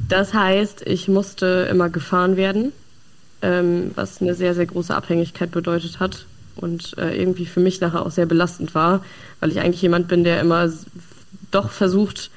Das 0.07 0.33
heißt, 0.33 0.83
ich 0.87 1.07
musste 1.07 1.67
immer 1.69 1.89
gefahren 1.89 2.37
werden, 2.37 2.71
ähm, 3.41 3.91
was 3.95 4.21
eine 4.21 4.33
sehr, 4.33 4.55
sehr 4.55 4.65
große 4.65 4.95
Abhängigkeit 4.95 5.51
bedeutet 5.51 5.99
hat 5.99 6.25
und 6.55 6.97
äh, 6.97 7.19
irgendwie 7.19 7.45
für 7.45 7.59
mich 7.59 7.81
nachher 7.81 8.05
auch 8.05 8.11
sehr 8.11 8.25
belastend 8.25 8.73
war, 8.73 9.03
weil 9.41 9.51
ich 9.51 9.59
eigentlich 9.59 9.81
jemand 9.81 10.07
bin, 10.07 10.23
der 10.23 10.39
immer 10.39 10.71
doch 11.51 11.71
versucht, 11.71 12.31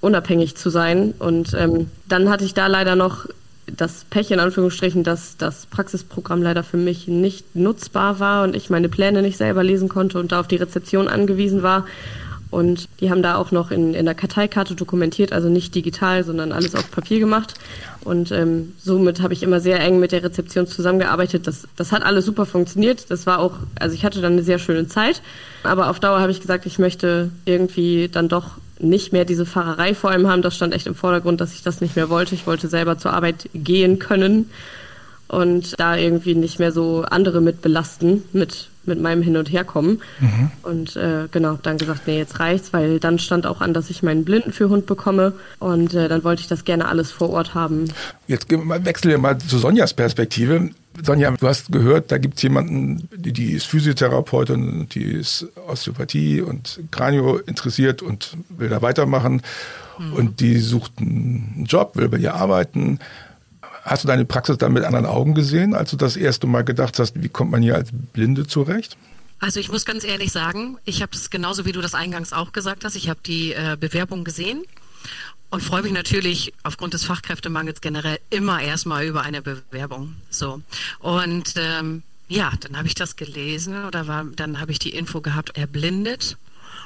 unabhängig 0.00 0.56
zu 0.56 0.70
sein. 0.70 1.12
Und 1.18 1.54
ähm, 1.54 1.90
dann 2.08 2.30
hatte 2.30 2.44
ich 2.44 2.54
da 2.54 2.66
leider 2.66 2.96
noch 2.96 3.26
das 3.66 4.04
Pech 4.08 4.30
in 4.30 4.40
Anführungsstrichen, 4.40 5.04
dass 5.04 5.36
das 5.36 5.66
Praxisprogramm 5.66 6.42
leider 6.42 6.62
für 6.62 6.78
mich 6.78 7.08
nicht 7.08 7.54
nutzbar 7.54 8.18
war 8.18 8.44
und 8.44 8.56
ich 8.56 8.70
meine 8.70 8.88
Pläne 8.88 9.20
nicht 9.20 9.36
selber 9.36 9.62
lesen 9.62 9.88
konnte 9.88 10.18
und 10.18 10.32
da 10.32 10.40
auf 10.40 10.48
die 10.48 10.56
Rezeption 10.56 11.08
angewiesen 11.08 11.62
war. 11.62 11.86
Und 12.50 12.88
die 13.00 13.10
haben 13.10 13.22
da 13.22 13.36
auch 13.36 13.50
noch 13.50 13.70
in, 13.70 13.92
in 13.92 14.06
der 14.06 14.14
Karteikarte 14.14 14.74
dokumentiert, 14.74 15.32
also 15.32 15.48
nicht 15.48 15.74
digital, 15.74 16.24
sondern 16.24 16.52
alles 16.52 16.74
auf 16.74 16.90
Papier 16.90 17.18
gemacht. 17.18 17.54
Und 18.04 18.32
ähm, 18.32 18.72
somit 18.78 19.20
habe 19.20 19.34
ich 19.34 19.42
immer 19.42 19.60
sehr 19.60 19.80
eng 19.80 20.00
mit 20.00 20.12
der 20.12 20.22
Rezeption 20.22 20.66
zusammengearbeitet. 20.66 21.46
Das, 21.46 21.68
das 21.76 21.92
hat 21.92 22.02
alles 22.02 22.24
super 22.24 22.46
funktioniert. 22.46 23.10
Das 23.10 23.26
war 23.26 23.38
auch, 23.38 23.54
also 23.78 23.94
ich 23.94 24.04
hatte 24.04 24.22
dann 24.22 24.32
eine 24.32 24.42
sehr 24.42 24.58
schöne 24.58 24.86
Zeit. 24.86 25.20
Aber 25.62 25.90
auf 25.90 26.00
Dauer 26.00 26.20
habe 26.20 26.32
ich 26.32 26.40
gesagt, 26.40 26.64
ich 26.64 26.78
möchte 26.78 27.30
irgendwie 27.44 28.08
dann 28.08 28.28
doch 28.28 28.52
nicht 28.78 29.12
mehr 29.12 29.24
diese 29.24 29.44
Fahrerei 29.44 29.94
vor 29.94 30.10
allem 30.10 30.28
haben. 30.28 30.40
Das 30.40 30.56
stand 30.56 30.72
echt 30.72 30.86
im 30.86 30.94
Vordergrund, 30.94 31.40
dass 31.40 31.52
ich 31.52 31.62
das 31.62 31.82
nicht 31.82 31.96
mehr 31.96 32.08
wollte. 32.08 32.34
Ich 32.34 32.46
wollte 32.46 32.68
selber 32.68 32.96
zur 32.96 33.12
Arbeit 33.12 33.50
gehen 33.52 33.98
können 33.98 34.48
und 35.26 35.78
da 35.78 35.96
irgendwie 35.96 36.34
nicht 36.34 36.58
mehr 36.58 36.72
so 36.72 37.02
andere 37.02 37.40
mit 37.40 37.60
belasten, 37.60 38.24
mit 38.32 38.68
mit 38.88 39.00
meinem 39.00 39.22
Hin- 39.22 39.36
und 39.36 39.50
Herkommen. 39.52 40.02
Mhm. 40.18 40.50
Und 40.62 40.96
äh, 40.96 41.28
genau, 41.30 41.58
dann 41.62 41.78
gesagt, 41.78 42.06
nee, 42.06 42.18
jetzt 42.18 42.40
reicht's, 42.40 42.72
weil 42.72 42.98
dann 42.98 43.18
stand 43.18 43.46
auch 43.46 43.60
an, 43.60 43.74
dass 43.74 43.90
ich 43.90 44.02
meinen 44.02 44.24
Blindenführhund 44.24 44.86
bekomme. 44.86 45.34
Und 45.58 45.94
äh, 45.94 46.08
dann 46.08 46.24
wollte 46.24 46.42
ich 46.42 46.48
das 46.48 46.64
gerne 46.64 46.88
alles 46.88 47.12
vor 47.12 47.30
Ort 47.30 47.54
haben. 47.54 47.84
Jetzt 48.26 48.50
wechseln 48.50 49.10
wir 49.10 49.18
mal 49.18 49.38
zu 49.38 49.58
Sonjas 49.58 49.94
Perspektive. 49.94 50.70
Sonja, 51.02 51.30
du 51.30 51.46
hast 51.46 51.70
gehört, 51.70 52.10
da 52.10 52.18
gibt 52.18 52.36
es 52.36 52.42
jemanden, 52.42 53.08
die, 53.14 53.32
die 53.32 53.52
ist 53.52 53.66
Physiotherapeutin, 53.66 54.88
die 54.88 55.04
ist 55.04 55.46
Osteopathie 55.68 56.40
und 56.40 56.80
Kranio 56.90 57.36
interessiert 57.38 58.02
und 58.02 58.36
will 58.48 58.68
da 58.68 58.82
weitermachen. 58.82 59.42
Mhm. 59.98 60.12
Und 60.12 60.40
die 60.40 60.58
sucht 60.58 60.92
einen 60.98 61.66
Job, 61.68 61.96
will 61.96 62.08
bei 62.08 62.18
ihr 62.18 62.34
arbeiten. 62.34 62.98
Hast 63.82 64.04
du 64.04 64.08
deine 64.08 64.24
Praxis 64.24 64.58
dann 64.58 64.72
mit 64.72 64.84
anderen 64.84 65.06
Augen 65.06 65.34
gesehen, 65.34 65.74
als 65.74 65.90
du 65.90 65.96
das 65.96 66.16
erste 66.16 66.46
Mal 66.46 66.62
gedacht 66.62 66.98
hast, 66.98 67.22
wie 67.22 67.28
kommt 67.28 67.50
man 67.50 67.62
hier 67.62 67.74
als 67.74 67.90
Blinde 67.92 68.46
zurecht? 68.46 68.96
Also 69.40 69.60
ich 69.60 69.70
muss 69.70 69.84
ganz 69.84 70.04
ehrlich 70.04 70.32
sagen, 70.32 70.78
ich 70.84 71.00
habe 71.00 71.12
es 71.14 71.30
genauso 71.30 71.64
wie 71.64 71.72
du 71.72 71.80
das 71.80 71.94
eingangs 71.94 72.32
auch 72.32 72.52
gesagt 72.52 72.84
hast, 72.84 72.96
ich 72.96 73.08
habe 73.08 73.20
die 73.24 73.52
äh, 73.52 73.76
Bewerbung 73.78 74.24
gesehen 74.24 74.64
und 75.50 75.62
freue 75.62 75.82
mich 75.82 75.92
natürlich 75.92 76.52
aufgrund 76.64 76.94
des 76.94 77.04
Fachkräftemangels 77.04 77.80
generell 77.80 78.18
immer 78.30 78.60
erstmal 78.60 79.06
über 79.06 79.22
eine 79.22 79.40
Bewerbung. 79.40 80.16
So 80.28 80.60
und 80.98 81.54
ähm, 81.56 82.02
ja, 82.26 82.52
dann 82.60 82.76
habe 82.76 82.88
ich 82.88 82.94
das 82.94 83.16
gelesen 83.16 83.84
oder 83.84 84.06
war, 84.08 84.24
dann 84.24 84.60
habe 84.60 84.72
ich 84.72 84.78
die 84.78 84.90
Info 84.90 85.20
gehabt, 85.20 85.56
erblindet 85.56 86.36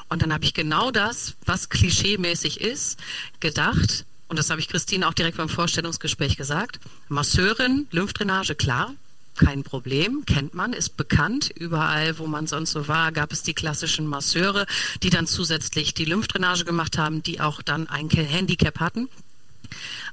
und 0.09 0.23
dann 0.23 0.33
habe 0.33 0.45
ich 0.45 0.53
genau 0.53 0.91
das, 0.91 1.35
was 1.47 1.71
klischeemäßig 1.71 2.61
ist, 2.61 2.99
gedacht 3.41 4.05
und 4.33 4.39
das 4.39 4.49
habe 4.49 4.63
ich 4.63 4.69
Christine 4.69 5.07
auch 5.07 5.13
direkt 5.13 5.37
beim 5.37 5.51
Vorstellungsgespräch 5.51 6.39
gesagt. 6.39 6.81
Masseurin, 7.09 7.87
Lymphdrainage, 7.91 8.55
klar, 8.55 8.95
kein 9.37 9.63
Problem, 9.63 10.25
kennt 10.25 10.55
man, 10.55 10.73
ist 10.73 10.97
bekannt. 10.97 11.51
Überall, 11.55 12.19
wo 12.19 12.27
man 12.27 12.47
sonst 12.47 12.71
so 12.71 12.89
war, 12.89 13.13
gab 13.13 13.31
es 13.31 13.43
die 13.43 13.53
klassischen 13.53 14.07
Masseure, 14.07 14.65
die 15.03 15.11
dann 15.11 15.27
zusätzlich 15.27 15.93
die 15.93 16.07
Lymphdrainage 16.07 16.65
gemacht 16.65 16.97
haben, 16.97 17.23
die 17.23 17.43
auch 17.43 17.61
dann 17.61 17.91
ein 17.91 18.09
Handicap 18.09 18.81
hatten. 18.81 19.11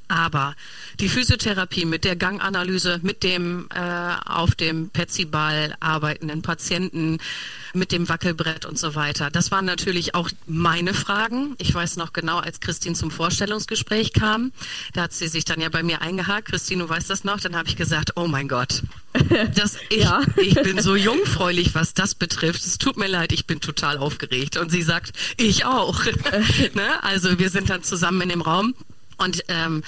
Aber 0.08 0.56
die 1.00 1.08
Physiotherapie 1.08 1.86
mit 1.86 2.04
der 2.04 2.16
Ganganalyse, 2.16 3.00
mit 3.04 3.24
dem 3.24 3.70
äh, 3.74 4.16
auf 4.26 4.56
dem 4.56 4.90
Petsyball 4.90 5.76
arbeitenden 5.80 6.42
Patienten, 6.42 7.20
mit 7.74 7.92
dem 7.92 8.10
Wackelbrett 8.10 8.66
und 8.66 8.80
so 8.80 8.96
weiter, 8.96 9.30
das 9.30 9.52
waren 9.52 9.66
natürlich 9.66 10.16
auch 10.16 10.30
meine 10.48 10.96
Fragen. 10.96 11.56
Ich 11.60 11.74
weiß 11.74 11.98
noch 11.98 12.12
genau, 12.12 12.40
als 12.40 12.60
Christine 12.60 12.96
zum 12.96 13.12
Vorstellungsgespräch 13.12 14.14
kam, 14.14 14.52
da 14.94 15.04
hat 15.04 15.14
sie 15.14 15.28
sich 15.28 15.46
dann 15.46 15.62
ja 15.62 15.70
bei 15.70 15.84
mir 15.84 16.02
eingehakt. 16.02 16.48
Christine, 16.48 16.84
du 16.84 16.90
weißt 16.90 17.10
das 17.10 17.24
noch? 17.24 17.40
Dann 17.40 17.56
habe 17.56 17.70
ich 17.70 17.76
gesagt, 17.76 18.14
oh 18.16 18.28
mein 18.28 18.48
Gott, 18.48 18.82
das, 19.56 19.78
ich, 19.90 20.04
ja. 20.04 20.22
ich 20.38 20.56
bin 20.56 20.82
so 20.82 20.96
jungfräulich, 20.96 21.76
was 21.76 21.94
das 21.94 22.16
betrifft. 22.16 22.66
Es 22.66 22.80
tut 22.80 22.98
mir 22.98 23.08
leid, 23.08 23.32
ich 23.32 23.46
bin 23.46 23.62
total 23.62 23.98
aufgeregt. 23.98 24.58
Und 24.58 24.72
sie 24.72 24.82
sagt, 24.82 25.14
ich 25.38 25.66
auch. 25.66 26.04
ne? 26.74 27.04
Also 27.04 27.38
wir 27.38 27.50
sind 27.50 27.70
dann 27.70 27.84
zusammen 27.84 28.22
in 28.22 28.30
dem 28.30 28.42
Raum 28.42 28.74
und 29.20 29.44
ähm, 29.48 29.84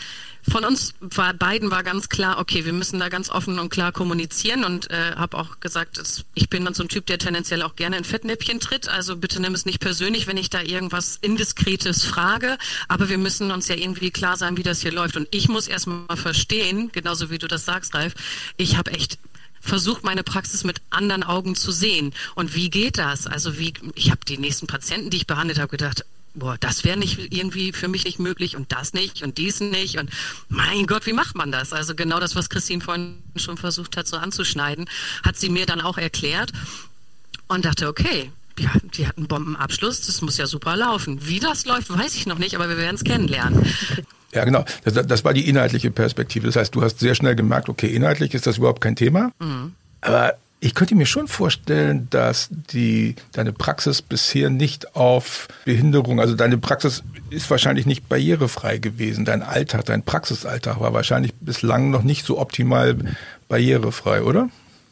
von 0.49 0.65
uns 0.65 0.93
war, 0.99 1.33
beiden 1.33 1.69
war 1.69 1.83
ganz 1.83 2.09
klar, 2.09 2.39
okay, 2.39 2.65
wir 2.65 2.73
müssen 2.73 2.99
da 2.99 3.09
ganz 3.09 3.29
offen 3.29 3.59
und 3.59 3.69
klar 3.69 3.91
kommunizieren 3.91 4.63
und 4.63 4.89
äh, 4.89 5.13
habe 5.15 5.37
auch 5.37 5.59
gesagt, 5.59 5.97
dass, 5.97 6.25
ich 6.33 6.49
bin 6.49 6.65
dann 6.65 6.73
so 6.73 6.83
ein 6.83 6.89
Typ, 6.89 7.05
der 7.05 7.19
tendenziell 7.19 7.61
auch 7.61 7.75
gerne 7.75 7.97
in 7.97 8.03
Fettnäpfchen 8.03 8.59
tritt. 8.59 8.89
Also 8.89 9.15
bitte 9.15 9.39
nimm 9.39 9.53
es 9.53 9.65
nicht 9.65 9.79
persönlich, 9.79 10.25
wenn 10.27 10.37
ich 10.37 10.49
da 10.49 10.61
irgendwas 10.61 11.17
Indiskretes 11.21 12.03
frage. 12.03 12.57
Aber 12.87 13.09
wir 13.09 13.19
müssen 13.19 13.51
uns 13.51 13.67
ja 13.67 13.75
irgendwie 13.75 14.09
klar 14.09 14.35
sein, 14.35 14.57
wie 14.57 14.63
das 14.63 14.81
hier 14.81 14.91
läuft. 14.91 15.15
Und 15.15 15.27
ich 15.31 15.47
muss 15.47 15.67
erstmal 15.67 16.17
verstehen, 16.17 16.91
genauso 16.91 17.29
wie 17.29 17.37
du 17.37 17.47
das 17.47 17.65
sagst, 17.65 17.93
Ralf, 17.93 18.15
ich 18.57 18.77
habe 18.77 18.91
echt 18.91 19.19
versucht, 19.59 20.03
meine 20.03 20.23
Praxis 20.23 20.63
mit 20.63 20.81
anderen 20.89 21.23
Augen 21.23 21.55
zu 21.55 21.71
sehen. 21.71 22.13
Und 22.33 22.55
wie 22.55 22.71
geht 22.71 22.97
das? 22.97 23.27
Also 23.27 23.59
wie, 23.59 23.73
ich 23.93 24.09
habe 24.09 24.21
die 24.27 24.39
nächsten 24.39 24.65
Patienten, 24.65 25.11
die 25.11 25.17
ich 25.17 25.27
behandelt 25.27 25.59
habe, 25.59 25.69
gedacht, 25.69 26.03
boah, 26.33 26.57
das 26.59 26.83
wäre 26.83 26.97
nicht 26.97 27.33
irgendwie 27.33 27.73
für 27.73 27.87
mich 27.87 28.05
nicht 28.05 28.19
möglich 28.19 28.55
und 28.55 28.71
das 28.71 28.93
nicht 28.93 29.23
und 29.23 29.37
dies 29.37 29.59
nicht 29.59 29.97
und 29.97 30.09
mein 30.49 30.87
Gott, 30.87 31.05
wie 31.05 31.13
macht 31.13 31.35
man 31.35 31.51
das? 31.51 31.73
Also 31.73 31.95
genau 31.95 32.19
das, 32.19 32.35
was 32.35 32.49
Christine 32.49 32.81
vorhin 32.81 33.21
schon 33.35 33.57
versucht 33.57 33.97
hat, 33.97 34.07
so 34.07 34.17
anzuschneiden, 34.17 34.89
hat 35.23 35.37
sie 35.37 35.49
mir 35.49 35.65
dann 35.65 35.81
auch 35.81 35.97
erklärt 35.97 36.51
und 37.47 37.65
dachte, 37.65 37.87
okay, 37.87 38.31
ja, 38.59 38.71
die 38.95 39.07
hat 39.07 39.17
einen 39.17 39.27
Bombenabschluss, 39.27 40.05
das 40.05 40.21
muss 40.21 40.37
ja 40.37 40.45
super 40.45 40.75
laufen. 40.75 41.27
Wie 41.27 41.39
das 41.39 41.65
läuft, 41.65 41.89
weiß 41.89 42.15
ich 42.15 42.25
noch 42.27 42.37
nicht, 42.37 42.55
aber 42.55 42.69
wir 42.69 42.77
werden 42.77 42.95
es 42.95 43.03
kennenlernen. 43.03 43.65
Ja, 44.33 44.45
genau. 44.45 44.63
Das, 44.83 44.93
das, 44.93 45.25
war 45.25 45.33
die 45.33 45.49
inhaltliche 45.49 45.91
Perspektive. 45.91 46.47
Das 46.47 46.55
heißt, 46.55 46.73
du 46.73 46.81
hast 46.81 46.99
sehr 46.99 47.15
schnell 47.15 47.35
gemerkt, 47.35 47.67
okay, 47.67 47.87
inhaltlich 47.87 48.33
ist 48.33 48.47
das 48.47 48.57
überhaupt 48.57 48.79
kein 48.79 48.95
Thema. 48.95 49.31
Mhm. 49.39 49.73
Aber 49.99 50.35
ich 50.63 50.75
könnte 50.75 50.93
mir 50.93 51.07
schon 51.07 51.27
vorstellen, 51.27 52.07
dass 52.11 52.47
die, 52.51 53.15
deine 53.31 53.51
Praxis 53.51 54.03
bisher 54.03 54.51
nicht 54.51 54.95
auf 54.95 55.47
Behinderung, 55.65 56.19
also 56.19 56.35
deine 56.35 56.59
Praxis 56.59 57.03
ist 57.31 57.49
wahrscheinlich 57.49 57.87
nicht 57.87 58.07
barrierefrei 58.07 58.77
gewesen. 58.77 59.25
Dein 59.25 59.41
Alltag, 59.41 59.85
dein 59.85 60.03
Praxisalltag 60.03 60.79
war 60.79 60.93
wahrscheinlich 60.93 61.33
bislang 61.33 61.89
noch 61.89 62.03
nicht 62.03 62.27
so 62.27 62.39
optimal 62.39 62.95
barrierefrei, 63.49 64.21
oder? 64.21 64.49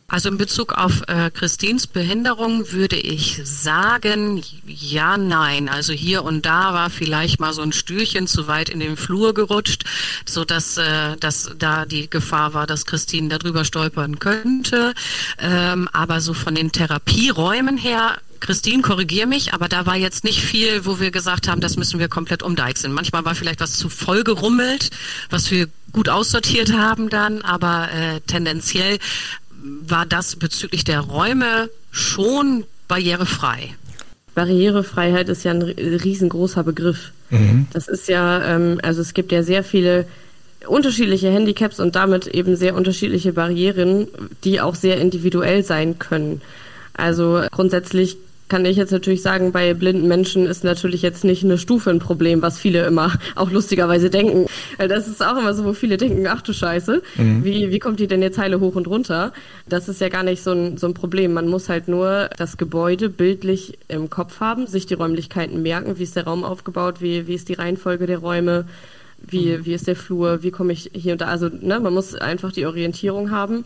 Also 0.09 0.29
in 0.29 0.37
Bezug 0.37 0.73
auf 0.73 1.03
äh, 1.07 1.29
Christins 1.31 1.87
Behinderung 1.87 2.71
würde 2.71 2.95
ich 2.95 3.41
sagen, 3.43 4.43
ja, 4.65 5.17
nein. 5.17 5.69
Also 5.69 5.93
hier 5.93 6.23
und 6.23 6.45
da 6.45 6.73
war 6.73 6.89
vielleicht 6.89 7.39
mal 7.39 7.53
so 7.53 7.61
ein 7.61 7.71
Stühlchen 7.71 8.27
zu 8.27 8.47
weit 8.47 8.69
in 8.69 8.79
den 8.79 8.97
Flur 8.97 9.33
gerutscht, 9.33 9.83
so 10.25 10.41
äh, 10.41 11.15
dass 11.19 11.51
da 11.57 11.85
die 11.85 12.09
Gefahr 12.09 12.53
war, 12.53 12.65
dass 12.65 12.85
Christine 12.85 13.29
darüber 13.29 13.63
stolpern 13.65 14.19
könnte. 14.19 14.93
Ähm, 15.37 15.87
aber 15.93 16.21
so 16.21 16.33
von 16.33 16.55
den 16.55 16.71
Therapieräumen 16.71 17.77
her 17.77 18.17
Christine, 18.39 18.81
korrigier 18.81 19.27
mich, 19.27 19.53
aber 19.53 19.67
da 19.67 19.85
war 19.85 19.95
jetzt 19.95 20.23
nicht 20.23 20.41
viel, 20.41 20.85
wo 20.85 20.99
wir 20.99 21.11
gesagt 21.11 21.47
haben, 21.47 21.61
das 21.61 21.77
müssen 21.77 21.99
wir 21.99 22.07
komplett 22.07 22.41
umdeichseln. 22.41 22.93
Manchmal 22.93 23.25
war 23.25 23.35
vielleicht 23.35 23.59
was 23.59 23.73
zu 23.73 23.89
voll 23.89 24.23
gerummelt, 24.23 24.89
was 25.29 25.51
wir 25.51 25.67
gut 25.91 26.09
aussortiert 26.09 26.73
haben 26.73 27.09
dann, 27.09 27.41
aber 27.41 27.91
äh, 27.91 28.21
tendenziell 28.21 28.99
war 29.63 30.05
das 30.05 30.35
bezüglich 30.35 30.83
der 30.83 31.01
Räume 31.01 31.69
schon 31.91 32.65
barrierefrei. 32.87 33.75
Barrierefreiheit 34.35 35.29
ist 35.29 35.43
ja 35.43 35.51
ein 35.51 35.61
riesengroßer 35.61 36.63
Begriff. 36.63 37.11
Mhm. 37.29 37.67
Das 37.73 37.87
ist 37.87 38.07
ja, 38.07 38.43
ähm, 38.43 38.79
also 38.83 39.01
es 39.01 39.13
gibt 39.13 39.31
ja 39.31 39.43
sehr 39.43 39.63
viele 39.63 40.05
unterschiedliche 40.67 41.31
Handicaps 41.31 41.79
und 41.79 41.95
damit 41.95 42.27
eben 42.27 42.55
sehr 42.55 42.75
unterschiedliche 42.75 43.33
Barrieren, 43.33 44.07
die 44.43 44.61
auch 44.61 44.75
sehr 44.75 44.97
individuell 44.97 45.63
sein 45.63 45.99
können. 45.99 46.41
Also 46.93 47.43
grundsätzlich 47.51 48.17
kann 48.49 48.65
ich 48.65 48.77
jetzt 48.77 48.91
natürlich 48.91 49.21
sagen, 49.21 49.51
bei 49.51 49.73
blinden 49.73 50.07
Menschen 50.07 50.45
ist 50.45 50.63
natürlich 50.63 51.01
jetzt 51.01 51.23
nicht 51.23 51.43
eine 51.43 51.57
Stufe 51.57 51.89
ein 51.89 51.99
Problem, 51.99 52.41
was 52.41 52.59
viele 52.59 52.85
immer 52.85 53.13
auch 53.35 53.51
lustigerweise 53.51 54.09
denken. 54.09 54.47
Weil 54.77 54.87
das 54.87 55.07
ist 55.07 55.23
auch 55.23 55.37
immer 55.37 55.53
so, 55.53 55.63
wo 55.63 55.73
viele 55.73 55.97
denken, 55.97 56.27
ach 56.27 56.41
du 56.41 56.51
Scheiße, 56.51 57.01
mhm. 57.15 57.43
wie, 57.45 57.71
wie 57.71 57.79
kommt 57.79 57.99
die 57.99 58.07
denn 58.07 58.21
jetzt 58.21 58.37
heile 58.37 58.59
hoch 58.59 58.75
und 58.75 58.87
runter? 58.87 59.31
Das 59.67 59.87
ist 59.87 60.01
ja 60.01 60.09
gar 60.09 60.23
nicht 60.23 60.43
so 60.43 60.51
ein, 60.51 60.77
so 60.77 60.87
ein 60.87 60.93
Problem. 60.93 61.33
Man 61.33 61.47
muss 61.47 61.69
halt 61.69 61.87
nur 61.87 62.29
das 62.37 62.57
Gebäude 62.57 63.09
bildlich 63.09 63.77
im 63.87 64.09
Kopf 64.09 64.39
haben, 64.39 64.67
sich 64.67 64.85
die 64.85 64.95
Räumlichkeiten 64.95 65.61
merken, 65.61 65.99
wie 65.99 66.03
ist 66.03 66.15
der 66.15 66.25
Raum 66.25 66.43
aufgebaut, 66.43 67.01
wie, 67.01 67.27
wie 67.27 67.35
ist 67.35 67.49
die 67.49 67.53
Reihenfolge 67.53 68.07
der 68.07 68.17
Räume, 68.17 68.65
wie, 69.21 69.57
mhm. 69.57 69.65
wie 69.65 69.73
ist 69.73 69.87
der 69.87 69.95
Flur, 69.95 70.43
wie 70.43 70.51
komme 70.51 70.73
ich 70.73 70.89
hier 70.93 71.13
und 71.13 71.21
da. 71.21 71.27
Also 71.27 71.49
ne, 71.49 71.79
man 71.79 71.93
muss 71.93 72.15
einfach 72.15 72.51
die 72.51 72.65
Orientierung 72.65 73.31
haben. 73.31 73.65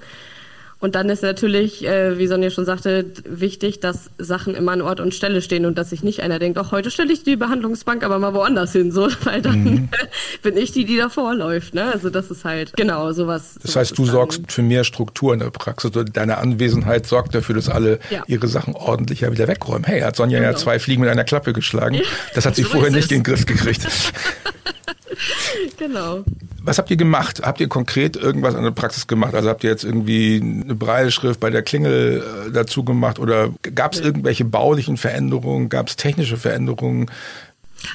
Und 0.83 0.95
dann 0.95 1.07
ist 1.07 1.23
natürlich, 1.23 1.85
äh, 1.85 2.17
wie 2.17 2.27
Sonja 2.27 2.49
schon 2.49 2.65
sagte, 2.65 3.05
wichtig, 3.23 3.79
dass 3.79 4.09
Sachen 4.17 4.53
immer 4.53 4.73
an 4.73 4.81
Ort 4.81 4.99
und 4.99 5.13
Stelle 5.13 5.41
stehen 5.41 5.65
und 5.65 5.77
dass 5.77 5.91
sich 5.91 6.03
nicht 6.03 6.19
einer 6.19 6.39
denkt, 6.39 6.57
ach, 6.57 6.73
heute 6.73 6.91
stelle 6.91 7.13
ich 7.13 7.23
die 7.23 7.37
Behandlungsbank 7.37 8.03
aber 8.03 8.19
mal 8.19 8.33
woanders 8.33 8.73
hin, 8.73 8.91
so, 8.91 9.07
weil 9.23 9.41
dann 9.41 9.63
mhm. 9.63 9.89
bin 10.41 10.57
ich 10.57 10.73
die, 10.73 10.83
die 10.83 10.97
davor 10.97 11.35
läuft. 11.35 11.73
Ne? 11.73 11.85
Also 11.85 12.09
das 12.09 12.29
ist 12.29 12.43
halt 12.43 12.75
genau 12.75 13.13
sowas. 13.13 13.57
Das 13.63 13.77
heißt, 13.77 13.97
du 13.97 14.03
sorgst 14.05 14.51
für 14.51 14.61
mehr 14.61 14.83
Struktur 14.83 15.31
in 15.31 15.39
der 15.39 15.51
Praxis. 15.51 15.91
Deine 16.11 16.37
Anwesenheit 16.39 17.07
sorgt 17.07 17.33
dafür, 17.33 17.55
dass 17.55 17.69
alle 17.69 17.99
ja. 18.09 18.23
ihre 18.27 18.49
Sachen 18.49 18.75
ordentlich 18.75 19.21
ja 19.21 19.31
wieder 19.31 19.47
wegräumen. 19.47 19.85
Hey, 19.85 20.01
hat 20.01 20.17
Sonja 20.17 20.39
genau. 20.39 20.51
ja 20.51 20.57
zwei 20.57 20.79
Fliegen 20.79 20.99
mit 20.99 21.09
einer 21.09 21.23
Klappe 21.23 21.53
geschlagen. 21.53 22.01
Das 22.35 22.45
hat 22.45 22.57
sie 22.57 22.63
so 22.63 22.71
vorher 22.71 22.91
nicht 22.91 23.09
in 23.09 23.19
den 23.19 23.23
Griff 23.23 23.45
gekriegt. 23.45 23.87
genau. 25.77 26.23
Was 26.65 26.77
habt 26.77 26.89
ihr 26.91 26.97
gemacht? 26.97 27.41
Habt 27.43 27.59
ihr 27.59 27.67
konkret 27.67 28.15
irgendwas 28.15 28.55
an 28.55 28.63
der 28.63 28.71
Praxis 28.71 29.07
gemacht? 29.07 29.35
Also 29.35 29.49
habt 29.49 29.63
ihr 29.63 29.69
jetzt 29.69 29.83
irgendwie 29.83 30.41
eine 30.41 30.75
Breilschrift 30.75 31.39
bei 31.39 31.49
der 31.49 31.61
Klingel 31.61 32.23
äh, 32.47 32.51
dazu 32.51 32.83
gemacht 32.83 33.19
oder 33.19 33.49
gab 33.75 33.93
es 33.93 33.99
irgendwelche 33.99 34.45
baulichen 34.45 34.95
Veränderungen? 34.97 35.67
Gab 35.67 35.89
es 35.89 35.97
technische 35.97 36.37
Veränderungen? 36.37 37.11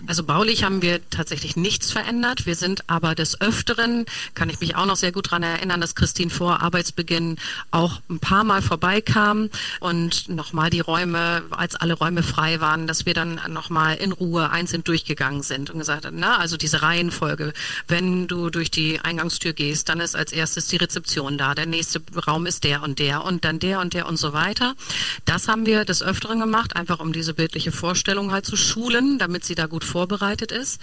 Also 0.07 0.25
baulich 0.25 0.65
haben 0.65 0.83
wir 0.83 1.01
tatsächlich 1.11 1.57
nichts 1.57 1.91
verändert. 1.93 2.47
Wir 2.47 2.55
sind 2.55 2.89
aber 2.89 3.15
des 3.15 3.41
Öfteren, 3.41 4.07
kann 4.35 4.51
ich 4.51 4.61
mich 4.61 4.77
auch 4.77 4.87
noch 4.87 4.97
sehr 4.97 5.13
gut 5.13 5.27
daran 5.27 5.43
erinnern, 5.43 5.81
dass 5.81 5.95
Christine 5.95 6.31
vor 6.31 6.61
Arbeitsbeginn 6.61 7.37
auch 7.71 8.01
ein 8.09 8.19
paar 8.19 8.45
Mal 8.45 8.63
vorbeikam 8.63 9.51
und 9.81 10.29
nochmal 10.29 10.71
die 10.71 10.81
Räume, 10.81 11.43
als 11.51 11.77
alle 11.77 11.95
Räume 11.95 12.23
frei 12.23 12.61
waren, 12.61 12.87
dass 12.87 13.07
wir 13.07 13.15
dann 13.15 13.41
nochmal 13.49 13.97
in 13.97 14.13
Ruhe 14.13 14.51
einzeln 14.51 14.85
durchgegangen 14.85 15.43
sind 15.43 15.71
und 15.71 15.79
gesagt 15.79 16.07
haben, 16.07 16.19
na, 16.19 16.39
also 16.39 16.57
diese 16.57 16.83
Reihenfolge, 16.83 17.53
wenn 17.87 18.29
du 18.29 18.51
durch 18.51 18.71
die 18.71 19.01
Eingangstür 19.01 19.53
gehst, 19.53 19.89
dann 19.89 20.01
ist 20.01 20.17
als 20.17 20.33
erstes 20.33 20.69
die 20.69 20.77
Rezeption 20.77 21.39
da, 21.39 21.55
der 21.55 21.67
nächste 21.67 22.01
Raum 22.27 22.47
ist 22.47 22.65
der 22.65 22.83
und 22.83 22.99
der 22.99 23.25
und 23.25 23.45
dann 23.45 23.59
der 23.59 23.81
und 23.81 23.95
der 23.95 24.07
und 24.07 24.17
so 24.17 24.33
weiter. 24.33 24.75
Das 25.25 25.49
haben 25.49 25.67
wir 25.67 25.85
des 25.85 26.03
Öfteren 26.03 26.41
gemacht, 26.41 26.77
einfach 26.77 27.01
um 27.01 27.13
diese 27.13 27.35
bildliche 27.35 27.73
Vorstellung 27.73 28.33
halt 28.33 28.47
zu 28.47 28.57
schulen, 28.57 29.19
damit 29.19 29.45
sie 29.45 29.55
da 29.55 29.67
gut 29.67 29.78
gut 29.79 29.85
vorbereitet 29.85 30.51
ist. 30.51 30.81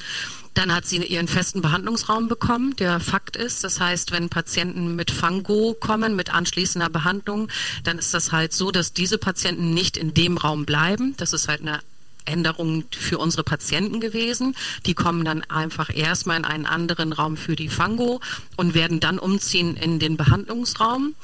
Dann 0.53 0.73
hat 0.73 0.85
sie 0.85 1.03
ihren 1.03 1.27
festen 1.27 1.61
Behandlungsraum 1.61 2.29
bekommen, 2.29 2.77
der 2.77 3.01
Fakt 3.01 3.35
ist. 3.35 3.65
Das 3.65 3.81
heißt, 3.81 4.13
wenn 4.13 4.29
Patienten 4.29 4.95
mit 4.95 5.11
Fango 5.11 5.75
kommen, 5.77 6.15
mit 6.15 6.33
anschließender 6.33 6.89
Behandlung, 6.89 7.49
dann 7.83 7.99
ist 7.99 8.13
das 8.13 8.31
halt 8.31 8.53
so, 8.53 8.71
dass 8.71 8.93
diese 8.93 9.17
Patienten 9.17 9.73
nicht 9.73 9.97
in 9.97 10.13
dem 10.13 10.37
Raum 10.37 10.65
bleiben. 10.65 11.13
Das 11.17 11.33
ist 11.33 11.49
halt 11.49 11.59
eine 11.59 11.81
Änderung 12.23 12.85
für 12.97 13.17
unsere 13.17 13.43
Patienten 13.43 13.99
gewesen. 13.99 14.55
Die 14.85 14.93
kommen 14.93 15.25
dann 15.25 15.43
einfach 15.43 15.93
erstmal 15.93 16.37
in 16.37 16.45
einen 16.45 16.65
anderen 16.65 17.11
Raum 17.11 17.35
für 17.35 17.57
die 17.57 17.67
Fango 17.67 18.21
und 18.55 18.75
werden 18.75 19.01
dann 19.01 19.19
umziehen 19.19 19.75
in 19.75 19.99
den 19.99 20.15
Behandlungsraum. 20.15 21.15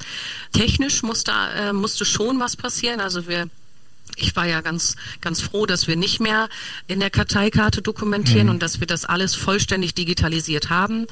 Technisch 0.52 1.02
musste, 1.02 1.32
äh, 1.56 1.72
musste 1.72 2.04
schon 2.04 2.38
was 2.38 2.54
passieren. 2.54 3.00
Also 3.00 3.26
wir 3.28 3.48
ich 4.16 4.36
war 4.36 4.46
ja 4.46 4.60
ganz, 4.60 4.96
ganz 5.20 5.40
froh, 5.40 5.66
dass 5.66 5.86
wir 5.88 5.96
nicht 5.96 6.20
mehr 6.20 6.48
in 6.86 7.00
der 7.00 7.10
Karteikarte 7.10 7.82
dokumentieren 7.82 8.46
mhm. 8.46 8.54
und 8.54 8.62
dass 8.62 8.80
wir 8.80 8.86
das 8.86 9.04
alles 9.04 9.34
vollständig 9.34 9.94
digitalisiert 9.94 10.70
haben, 10.70 11.06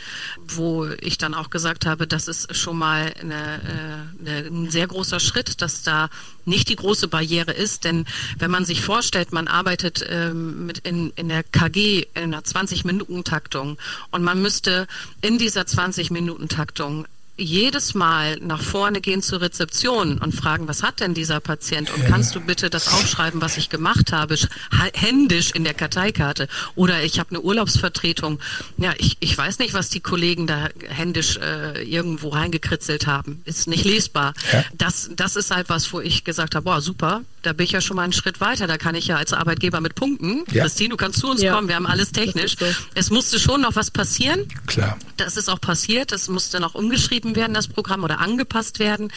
wo 0.47 0.87
ich 1.01 1.19
dann 1.19 1.35
auch 1.35 1.51
gesagt 1.51 1.87
habe, 1.87 2.07
das 2.07 2.29
ist 2.29 2.55
schon 2.57 2.79
mal 2.79 3.13
eine, 3.21 4.13
eine, 4.21 4.47
ein 4.47 4.71
sehr 4.71 4.87
großer 4.87 5.21
Schritt, 5.21 5.61
dass 5.63 5.83
da 5.83 6.11
nicht 6.45 6.69
die 6.69 6.77
große 6.77 7.09
Barriere 7.09 7.53
ist, 7.53 7.85
denn 7.85 8.07
wenn 8.39 8.51
man 8.51 8.65
sich 8.65 8.83
vorstellt, 8.83 9.33
man 9.33 9.49
arbeitet 9.49 10.05
ähm, 10.09 10.67
mit 10.67 10.79
in, 10.79 11.11
in 11.17 11.29
der 11.29 11.43
KG 11.43 12.07
in 12.15 12.35
einer 12.35 12.43
20-Minuten-Taktung 12.43 13.79
und 14.11 14.23
man 14.23 14.41
müsste 14.43 14.87
in 15.21 15.39
dieser 15.39 15.63
20-Minuten-Taktung 15.63 17.07
jedes 17.41 17.95
Mal 17.95 18.37
nach 18.41 18.63
vorne 18.63 19.01
gehen 19.01 19.23
zur 19.23 19.41
Rezeption 19.41 20.19
und 20.19 20.35
fragen, 20.35 20.69
was 20.69 20.83
hat 20.83 21.01
denn 21.01 21.15
dieser 21.15 21.41
Patient 21.41 21.91
und 21.91 22.05
kannst 22.07 22.35
du 22.35 22.41
bitte 22.41 22.71
das 22.71 22.89
aufschreiben, 22.89 23.41
was 23.41 23.57
ich 23.57 23.69
gemacht 23.69 24.13
habe, 24.13 24.37
händisch 24.95 25.51
in 25.53 25.65
der 25.65 25.75
Karteikarte 25.75 26.49
oder 26.75 27.03
ich 27.03 27.19
habe 27.19 27.31
eine 27.31 27.41
Urlaubsvertretung. 27.41 28.41
Ja, 28.77 28.93
ich, 28.99 29.17
ich 29.21 29.37
weiß 29.37 29.59
nicht, 29.59 29.75
was 29.75 29.89
die 29.89 30.01
Kollegen 30.01 30.47
da 30.47 30.69
händisch 30.89 31.39
äh, 31.39 31.83
irgendwo 31.83 32.29
reingekritzelt 32.29 33.07
haben. 33.07 33.43
Ist 33.45 33.67
nicht 33.69 33.85
lesbar. 33.85 34.35
Ja. 34.53 34.65
Das, 34.75 35.11
das 35.15 35.37
ist 35.37 35.51
halt 35.51 35.69
was, 35.69 35.93
wo 35.93 36.01
ich 36.01 36.25
gesagt 36.25 36.55
habe, 36.55 36.65
boah, 36.65 36.81
super, 36.81 37.23
da 37.43 37.53
bin 37.53 37.65
ich 37.65 37.73
ja 37.73 37.81
schon 37.81 37.97
mal 37.97 38.03
einen 38.03 38.13
Schritt 38.13 38.41
weiter. 38.41 38.67
Da 38.67 38.77
kann 38.77 38.95
ich 38.95 39.07
ja 39.07 39.17
als 39.17 39.33
Arbeitgeber 39.33 39.81
mit 39.81 39.95
punkten. 39.95 40.45
Ja. 40.53 40.63
Christine, 40.63 40.91
du 40.91 40.97
kannst 40.97 41.21
zu 41.21 41.31
uns 41.31 41.41
ja. 41.41 41.55
kommen, 41.55 41.69
wir 41.69 41.77
haben 41.77 41.87
alles 41.87 42.13
technisch. 42.13 42.57
So. 42.59 42.67
Es 42.95 43.11
musste 43.11 43.39
schon 43.39 43.63
noch 43.63 43.77
was 43.77 43.91
passieren. 43.91 44.47
Klar. 44.67 44.99
Das 45.17 45.37
ist 45.37 45.49
auch 45.49 45.61
passiert. 45.61 46.13
Das 46.13 46.29
musste 46.29 46.61
noch 46.61 46.75
umgeschrieben 46.75 47.30
werden, 47.37 47.55
das 47.55 47.69
Programm, 47.69 48.05
oder 48.05 48.21
angepasst 48.21 48.79
werden. 48.79 49.13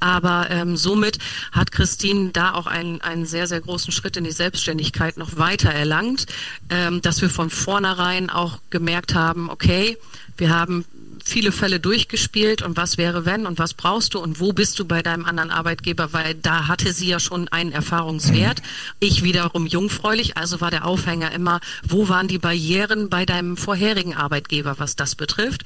Aber 0.00 0.48
ähm, 0.50 0.76
somit 0.76 1.18
hat 1.52 1.72
Christine 1.72 2.30
da 2.30 2.54
auch 2.54 2.66
einen, 2.66 3.00
einen 3.00 3.26
sehr, 3.26 3.46
sehr 3.46 3.60
großen 3.60 3.92
Schritt 3.92 4.16
in 4.16 4.24
die 4.24 4.32
Selbstständigkeit 4.32 5.16
noch 5.16 5.36
weiter 5.36 5.70
erlangt, 5.70 6.26
ähm, 6.70 7.02
dass 7.02 7.22
wir 7.22 7.30
von 7.30 7.50
vornherein 7.50 8.30
auch 8.30 8.58
gemerkt 8.70 9.14
haben, 9.14 9.50
okay, 9.50 9.96
wir 10.36 10.50
haben 10.50 10.84
viele 11.26 11.50
Fälle 11.50 11.80
durchgespielt 11.80 12.62
und 12.62 12.76
was 12.76 12.98
wäre 12.98 13.24
wenn 13.24 13.46
und 13.46 13.58
was 13.58 13.74
brauchst 13.74 14.14
du 14.14 14.20
und 14.20 14.38
wo 14.38 14.52
bist 14.52 14.78
du 14.78 14.84
bei 14.84 15.02
deinem 15.02 15.24
anderen 15.24 15.50
Arbeitgeber, 15.50 16.12
weil 16.12 16.36
da 16.36 16.68
hatte 16.68 16.92
sie 16.92 17.08
ja 17.08 17.18
schon 17.18 17.48
einen 17.48 17.72
Erfahrungswert. 17.72 18.62
Ich 19.00 19.24
wiederum 19.24 19.66
jungfräulich, 19.66 20.36
also 20.36 20.60
war 20.60 20.70
der 20.70 20.84
Aufhänger 20.84 21.32
immer, 21.32 21.60
wo 21.82 22.08
waren 22.08 22.28
die 22.28 22.38
Barrieren 22.38 23.10
bei 23.10 23.26
deinem 23.26 23.56
vorherigen 23.56 24.14
Arbeitgeber, 24.14 24.78
was 24.78 24.94
das 24.94 25.16
betrifft. 25.16 25.64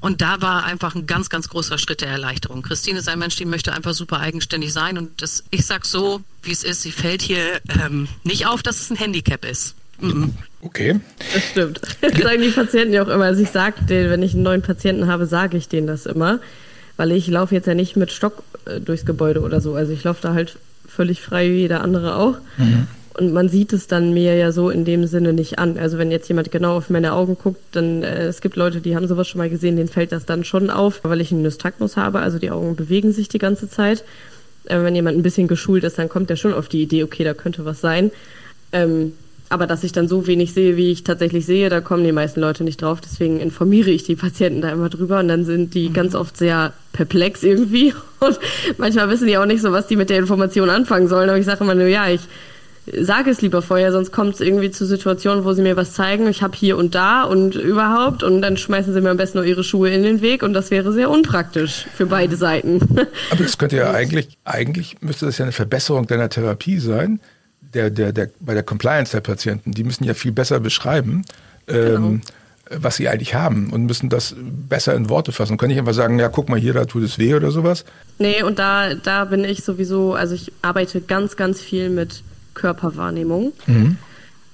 Und 0.00 0.22
da 0.22 0.42
war 0.42 0.64
einfach 0.64 0.96
ein 0.96 1.06
ganz, 1.06 1.30
ganz 1.30 1.48
großer 1.48 1.78
Schritt 1.78 2.00
der 2.00 2.08
Erleichterung. 2.08 2.62
Christine 2.62 2.98
ist 2.98 3.08
ein 3.08 3.20
Mensch, 3.20 3.36
die 3.36 3.44
möchte 3.44 3.72
einfach 3.72 3.94
super 3.94 4.18
eigenständig 4.18 4.72
sein 4.72 4.98
und 4.98 5.22
das, 5.22 5.44
ich 5.50 5.64
sag 5.66 5.86
so, 5.86 6.20
wie 6.42 6.50
es 6.50 6.64
ist, 6.64 6.82
sie 6.82 6.92
fällt 6.92 7.22
hier 7.22 7.60
ähm, 7.80 8.08
nicht 8.24 8.46
auf, 8.46 8.60
dass 8.60 8.80
es 8.80 8.90
ein 8.90 8.96
Handicap 8.96 9.44
ist. 9.44 9.75
Mhm. 10.00 10.34
Okay. 10.62 11.00
Das 11.32 11.44
stimmt. 11.44 11.80
Das 12.00 12.18
sagen 12.18 12.42
die 12.42 12.50
Patienten 12.50 12.92
ja 12.92 13.02
auch 13.02 13.08
immer. 13.08 13.24
Also 13.24 13.42
ich 13.42 13.50
sage 13.50 13.76
wenn 13.88 14.22
ich 14.22 14.34
einen 14.34 14.42
neuen 14.42 14.62
Patienten 14.62 15.06
habe, 15.06 15.26
sage 15.26 15.56
ich 15.56 15.68
denen 15.68 15.86
das 15.86 16.06
immer. 16.06 16.40
Weil 16.96 17.12
ich 17.12 17.28
laufe 17.28 17.54
jetzt 17.54 17.66
ja 17.66 17.74
nicht 17.74 17.96
mit 17.96 18.10
Stock 18.10 18.42
äh, 18.64 18.80
durchs 18.80 19.04
Gebäude 19.04 19.40
oder 19.40 19.60
so. 19.60 19.74
Also 19.74 19.92
ich 19.92 20.02
laufe 20.04 20.22
da 20.22 20.34
halt 20.34 20.56
völlig 20.86 21.20
frei 21.20 21.50
wie 21.50 21.60
jeder 21.60 21.82
andere 21.82 22.16
auch. 22.16 22.36
Mhm. 22.56 22.86
Und 23.18 23.32
man 23.32 23.48
sieht 23.48 23.72
es 23.72 23.86
dann 23.86 24.12
mir 24.12 24.36
ja 24.36 24.52
so 24.52 24.68
in 24.68 24.84
dem 24.84 25.06
Sinne 25.06 25.32
nicht 25.32 25.58
an. 25.58 25.78
Also 25.78 25.96
wenn 25.96 26.10
jetzt 26.10 26.28
jemand 26.28 26.50
genau 26.50 26.76
auf 26.76 26.90
meine 26.90 27.12
Augen 27.12 27.36
guckt, 27.38 27.62
dann 27.72 28.02
äh, 28.02 28.26
es 28.26 28.40
gibt 28.42 28.56
Leute, 28.56 28.80
die 28.80 28.94
haben 28.94 29.08
sowas 29.08 29.26
schon 29.28 29.38
mal 29.38 29.48
gesehen, 29.48 29.76
denen 29.76 29.88
fällt 29.88 30.12
das 30.12 30.26
dann 30.26 30.44
schon 30.44 30.68
auf, 30.68 31.00
weil 31.02 31.20
ich 31.20 31.32
einen 31.32 31.42
Nystagmus 31.42 31.96
habe. 31.96 32.20
Also 32.20 32.38
die 32.38 32.50
Augen 32.50 32.76
bewegen 32.76 33.12
sich 33.12 33.28
die 33.28 33.38
ganze 33.38 33.70
Zeit. 33.70 34.04
Äh, 34.64 34.82
wenn 34.82 34.94
jemand 34.94 35.16
ein 35.16 35.22
bisschen 35.22 35.48
geschult 35.48 35.84
ist, 35.84 35.98
dann 35.98 36.08
kommt 36.10 36.28
der 36.28 36.36
schon 36.36 36.52
auf 36.52 36.68
die 36.68 36.82
Idee, 36.82 37.04
okay, 37.04 37.24
da 37.24 37.32
könnte 37.32 37.64
was 37.64 37.80
sein. 37.80 38.10
Ähm, 38.72 39.12
aber 39.48 39.66
dass 39.66 39.84
ich 39.84 39.92
dann 39.92 40.08
so 40.08 40.26
wenig 40.26 40.52
sehe, 40.52 40.76
wie 40.76 40.90
ich 40.90 41.04
tatsächlich 41.04 41.46
sehe, 41.46 41.68
da 41.68 41.80
kommen 41.80 42.04
die 42.04 42.12
meisten 42.12 42.40
Leute 42.40 42.64
nicht 42.64 42.82
drauf. 42.82 43.00
Deswegen 43.00 43.38
informiere 43.40 43.90
ich 43.90 44.04
die 44.04 44.16
Patienten 44.16 44.60
da 44.60 44.70
immer 44.70 44.88
drüber 44.88 45.20
und 45.20 45.28
dann 45.28 45.44
sind 45.44 45.74
die 45.74 45.88
mhm. 45.88 45.94
ganz 45.94 46.14
oft 46.14 46.36
sehr 46.36 46.72
perplex 46.92 47.42
irgendwie. 47.42 47.94
Und 48.20 48.38
manchmal 48.78 49.10
wissen 49.10 49.26
die 49.26 49.36
auch 49.36 49.44
nicht 49.44 49.60
so, 49.60 49.72
was 49.72 49.86
die 49.86 49.96
mit 49.96 50.08
der 50.08 50.18
Information 50.18 50.70
anfangen 50.70 51.06
sollen. 51.06 51.28
Aber 51.28 51.38
ich 51.38 51.44
sage 51.44 51.62
immer 51.62 51.74
nur, 51.74 51.86
ja, 51.86 52.08
ich 52.08 52.22
sage 52.98 53.30
es 53.30 53.42
lieber 53.42 53.62
vorher, 53.62 53.92
sonst 53.92 54.12
kommt 54.12 54.34
es 54.34 54.40
irgendwie 54.40 54.70
zu 54.70 54.86
Situationen, 54.86 55.44
wo 55.44 55.52
sie 55.52 55.62
mir 55.62 55.76
was 55.76 55.92
zeigen. 55.92 56.28
Ich 56.28 56.42
habe 56.42 56.56
hier 56.56 56.76
und 56.76 56.94
da 56.94 57.24
und 57.24 57.54
überhaupt 57.54 58.22
und 58.22 58.42
dann 58.42 58.56
schmeißen 58.56 58.92
sie 58.94 59.00
mir 59.00 59.10
am 59.10 59.16
besten 59.16 59.38
nur 59.38 59.46
ihre 59.46 59.64
Schuhe 59.64 59.90
in 59.90 60.02
den 60.02 60.22
Weg 60.22 60.42
und 60.42 60.54
das 60.54 60.70
wäre 60.70 60.92
sehr 60.92 61.10
unpraktisch 61.10 61.86
für 61.94 62.06
beide 62.06 62.36
Seiten. 62.36 62.80
Aber 63.30 63.42
das 63.42 63.58
könnte 63.58 63.76
ja 63.76 63.90
eigentlich, 63.92 64.38
eigentlich 64.44 64.96
müsste 65.00 65.26
das 65.26 65.38
ja 65.38 65.44
eine 65.44 65.52
Verbesserung 65.52 66.06
deiner 66.06 66.28
Therapie 66.28 66.78
sein, 66.78 67.20
der, 67.76 67.90
der, 67.90 68.12
der, 68.12 68.30
bei 68.40 68.54
der 68.54 68.62
Compliance 68.62 69.12
der 69.12 69.20
Patienten, 69.20 69.72
die 69.72 69.84
müssen 69.84 70.04
ja 70.04 70.14
viel 70.14 70.32
besser 70.32 70.60
beschreiben, 70.60 71.24
ähm, 71.68 71.74
genau. 71.74 72.20
was 72.70 72.96
sie 72.96 73.08
eigentlich 73.08 73.34
haben 73.34 73.70
und 73.70 73.84
müssen 73.84 74.08
das 74.08 74.34
besser 74.38 74.94
in 74.94 75.08
Worte 75.08 75.32
fassen. 75.32 75.58
Kann 75.58 75.70
ich 75.70 75.78
einfach 75.78 75.94
sagen, 75.94 76.18
ja, 76.18 76.28
guck 76.28 76.48
mal 76.48 76.58
hier, 76.58 76.72
da 76.72 76.86
tut 76.86 77.02
es 77.02 77.18
weh 77.18 77.34
oder 77.34 77.50
sowas? 77.50 77.84
Nee, 78.18 78.42
und 78.42 78.58
da, 78.58 78.94
da 78.94 79.26
bin 79.26 79.44
ich 79.44 79.62
sowieso, 79.62 80.14
also 80.14 80.34
ich 80.34 80.52
arbeite 80.62 81.00
ganz, 81.00 81.36
ganz 81.36 81.60
viel 81.60 81.90
mit 81.90 82.22
Körperwahrnehmung. 82.54 83.52
Mhm. 83.66 83.98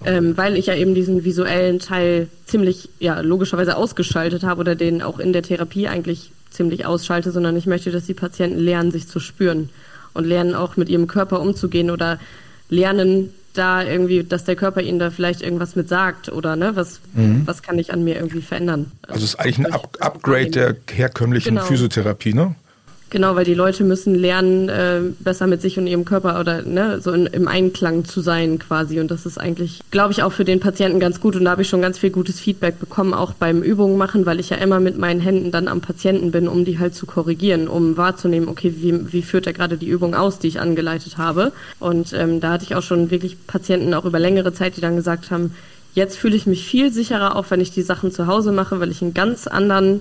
Ähm, 0.05 0.37
weil 0.37 0.57
ich 0.57 0.67
ja 0.67 0.75
eben 0.75 0.97
diesen 0.97 1.23
visuellen 1.23 1.79
Teil 1.79 2.27
ziemlich, 2.45 2.89
ja, 2.99 3.21
logischerweise 3.21 3.77
ausgeschaltet 3.77 4.43
habe 4.43 4.59
oder 4.59 4.75
den 4.75 5.01
auch 5.01 5.21
in 5.21 5.33
der 5.33 5.45
Therapie 5.45 5.87
eigentlich 5.87 6.33
ziemlich 6.51 6.87
ausschalte, 6.87 7.31
sondern 7.31 7.57
ich 7.57 7.67
möchte, 7.67 7.93
dass 7.93 8.07
die 8.07 8.15
Patienten 8.15 8.59
lernen, 8.59 8.91
sich 8.91 9.07
zu 9.07 9.21
spüren 9.21 9.71
und 10.13 10.25
lernen 10.25 10.57
auch 10.57 10.77
mit 10.77 10.89
ihrem 10.89 11.07
Körper 11.07 11.41
umzugehen 11.41 11.89
oder 11.89 12.19
lernen 12.73 13.31
da 13.53 13.83
irgendwie, 13.85 14.25
dass 14.25 14.45
der 14.45 14.57
Körper 14.57 14.81
ihnen 14.81 14.99
da 14.99 15.11
vielleicht 15.11 15.43
irgendwas 15.43 15.77
mit 15.77 15.89
sagt 15.89 16.31
oder 16.31 16.57
ne, 16.57 16.75
was, 16.75 17.01
mhm. 17.13 17.43
was 17.47 17.63
kann 17.63 17.79
ich 17.79 17.93
an 17.93 18.03
mir 18.03 18.17
irgendwie 18.17 18.41
verändern. 18.41 18.91
Also 19.07 19.25
es 19.25 19.35
ist 19.35 19.41
eigentlich 19.41 19.59
ein 19.59 19.73
Up 19.73 19.99
Upgrade 20.01 20.51
der 20.51 20.77
herkömmlichen 20.91 21.57
genau. 21.57 21.67
Physiotherapie, 21.67 22.33
ne? 22.33 22.55
Genau, 23.13 23.37
weil 23.37 23.45
die 23.45 23.53
Leute 23.53 23.85
müssen 23.85 24.15
lernen, 24.15 24.71
äh, 24.71 25.03
besser 25.21 25.47
mit 25.47 25.61
sich 25.61 25.79
und 25.79 25.87
ihrem 25.87 26.07
Körper 26.07 26.41
oder 26.41 26.63
ne, 26.63 26.99
so 27.03 27.13
in, 27.13 27.27
im 27.27 27.47
Einklang 27.47 28.07
zu 28.07 28.23
sein 28.23 28.59
quasi. 28.59 29.01
Und 29.01 29.11
das 29.11 29.27
ist 29.27 29.37
eigentlich, 29.37 29.81
glaube 29.91 30.13
ich, 30.13 30.23
auch 30.23 30.33
für 30.33 30.47
den 30.47 30.61
Patienten 30.61 30.99
ganz 30.99 31.21
gut. 31.21 31.37
Und 31.37 31.45
da 31.45 31.51
habe 31.51 31.61
ich 31.61 31.69
schon 31.69 31.83
ganz 31.83 31.99
viel 31.99 32.09
gutes 32.09 32.41
Feedback 32.41 32.81
bekommen, 32.81 33.13
auch 33.13 33.35
beim 33.35 33.63
Übungen 33.63 33.99
machen, 33.99 34.25
weil 34.25 34.41
ich 34.41 34.49
ja 34.49 34.57
immer 34.57 34.81
mit 34.81 34.97
meinen 34.97 35.21
Händen 35.21 35.51
dann 35.51 35.69
am 35.69 35.83
Patienten 35.83 36.31
bin, 36.31 36.49
um 36.49 36.65
die 36.65 36.79
halt 36.79 36.95
zu 36.95 37.05
korrigieren, 37.05 37.69
um 37.69 37.99
wahrzunehmen, 37.99 38.49
okay, 38.49 38.77
wie, 38.79 39.13
wie 39.13 39.21
führt 39.21 39.47
er 39.47 39.53
gerade 39.53 39.77
die 39.77 39.89
Übung 39.89 40.15
aus, 40.15 40.39
die 40.39 40.49
ich 40.49 40.59
angeleitet 40.59 41.19
habe. 41.19 41.53
Und 41.81 42.15
ähm, 42.15 42.41
da 42.41 42.53
hatte 42.53 42.65
ich 42.65 42.77
auch 42.77 42.83
schon 42.83 43.11
wirklich 43.11 43.47
Patienten 43.47 43.93
auch 43.93 44.07
über 44.07 44.21
längere 44.21 44.55
Zeit, 44.55 44.79
die 44.79 44.81
dann 44.81 44.97
gesagt 44.97 45.31
haben, 45.31 45.55
jetzt 45.93 46.17
fühle 46.17 46.37
ich 46.37 46.47
mich 46.47 46.65
viel 46.65 46.91
sicherer, 46.91 47.37
auch 47.37 47.51
wenn 47.51 47.61
ich 47.61 47.73
die 47.73 47.83
Sachen 47.83 48.11
zu 48.11 48.27
Hause 48.27 48.53
mache, 48.53 48.81
weil 48.81 48.91
ich 48.91 49.03
einen 49.03 49.13
ganz 49.13 49.47
anderen 49.47 50.01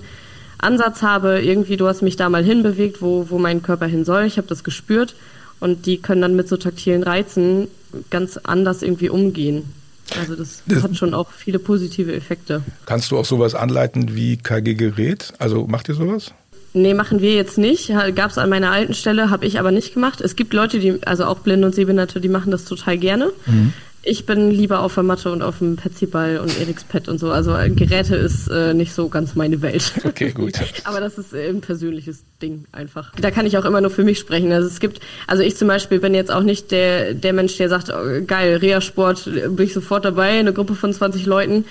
Ansatz 0.62 1.02
habe, 1.02 1.40
irgendwie, 1.40 1.76
du 1.76 1.86
hast 1.86 2.02
mich 2.02 2.16
da 2.16 2.28
mal 2.28 2.44
hinbewegt, 2.44 3.02
wo, 3.02 3.26
wo 3.30 3.38
mein 3.38 3.62
Körper 3.62 3.86
hin 3.86 4.04
soll. 4.04 4.24
Ich 4.24 4.36
habe 4.38 4.48
das 4.48 4.64
gespürt 4.64 5.14
und 5.60 5.86
die 5.86 5.98
können 5.98 6.22
dann 6.22 6.36
mit 6.36 6.48
so 6.48 6.56
taktilen 6.56 7.02
Reizen 7.02 7.68
ganz 8.10 8.38
anders 8.38 8.82
irgendwie 8.82 9.08
umgehen. 9.08 9.72
Also 10.18 10.34
das, 10.34 10.62
das 10.66 10.82
hat 10.82 10.96
schon 10.96 11.14
auch 11.14 11.30
viele 11.30 11.58
positive 11.58 12.12
Effekte. 12.12 12.62
Kannst 12.86 13.10
du 13.10 13.18
auch 13.18 13.24
sowas 13.24 13.54
anleiten 13.54 14.14
wie 14.14 14.36
KG-Gerät? 14.36 15.32
Also 15.38 15.66
macht 15.66 15.88
ihr 15.88 15.94
sowas? 15.94 16.32
Nee, 16.74 16.94
machen 16.94 17.20
wir 17.20 17.34
jetzt 17.34 17.58
nicht. 17.58 17.92
Gab 18.14 18.30
es 18.30 18.38
an 18.38 18.48
meiner 18.48 18.70
alten 18.70 18.94
Stelle, 18.94 19.30
habe 19.30 19.44
ich 19.44 19.58
aber 19.58 19.70
nicht 19.70 19.94
gemacht. 19.94 20.20
Es 20.20 20.36
gibt 20.36 20.54
Leute, 20.54 20.78
die, 20.78 20.98
also 21.06 21.26
auch 21.26 21.40
Blinde 21.40 21.66
und 21.66 21.74
Sehbehinderte, 21.74 22.20
die 22.20 22.28
machen 22.28 22.50
das 22.50 22.64
total 22.64 22.96
gerne. 22.98 23.30
Mhm. 23.46 23.72
Ich 24.04 24.26
bin 24.26 24.50
lieber 24.50 24.80
auf 24.80 24.94
der 24.94 25.04
Matte 25.04 25.30
und 25.30 25.42
auf 25.42 25.58
dem 25.58 25.76
Petsyball 25.76 26.38
und 26.38 26.58
Eriks 26.58 26.82
Pet 26.82 27.08
und 27.08 27.18
so. 27.18 27.30
Also 27.30 27.54
äh, 27.54 27.70
Geräte 27.70 28.16
ist 28.16 28.48
äh, 28.48 28.74
nicht 28.74 28.92
so 28.92 29.08
ganz 29.08 29.36
meine 29.36 29.62
Welt. 29.62 29.92
Okay, 30.04 30.30
gut. 30.34 30.54
Aber 30.84 31.00
das 31.00 31.18
ist 31.18 31.32
ein 31.32 31.60
persönliches 31.60 32.24
Ding 32.42 32.64
einfach. 32.72 33.12
Da 33.20 33.30
kann 33.30 33.46
ich 33.46 33.56
auch 33.58 33.64
immer 33.64 33.80
nur 33.80 33.90
für 33.90 34.02
mich 34.02 34.18
sprechen. 34.18 34.50
Also 34.50 34.66
es 34.66 34.80
gibt, 34.80 35.00
also 35.28 35.44
ich 35.44 35.56
zum 35.56 35.68
Beispiel 35.68 36.00
bin 36.00 36.14
jetzt 36.14 36.32
auch 36.32 36.42
nicht 36.42 36.72
der, 36.72 37.14
der 37.14 37.32
Mensch, 37.32 37.56
der 37.58 37.68
sagt, 37.68 37.90
oh, 37.90 38.24
geil, 38.26 38.56
Reha-Sport, 38.56 39.30
bin 39.50 39.66
ich 39.66 39.72
sofort 39.72 40.04
dabei, 40.04 40.30
eine 40.30 40.52
Gruppe 40.52 40.74
von 40.74 40.92
20 40.92 41.24
Leuten. 41.26 41.64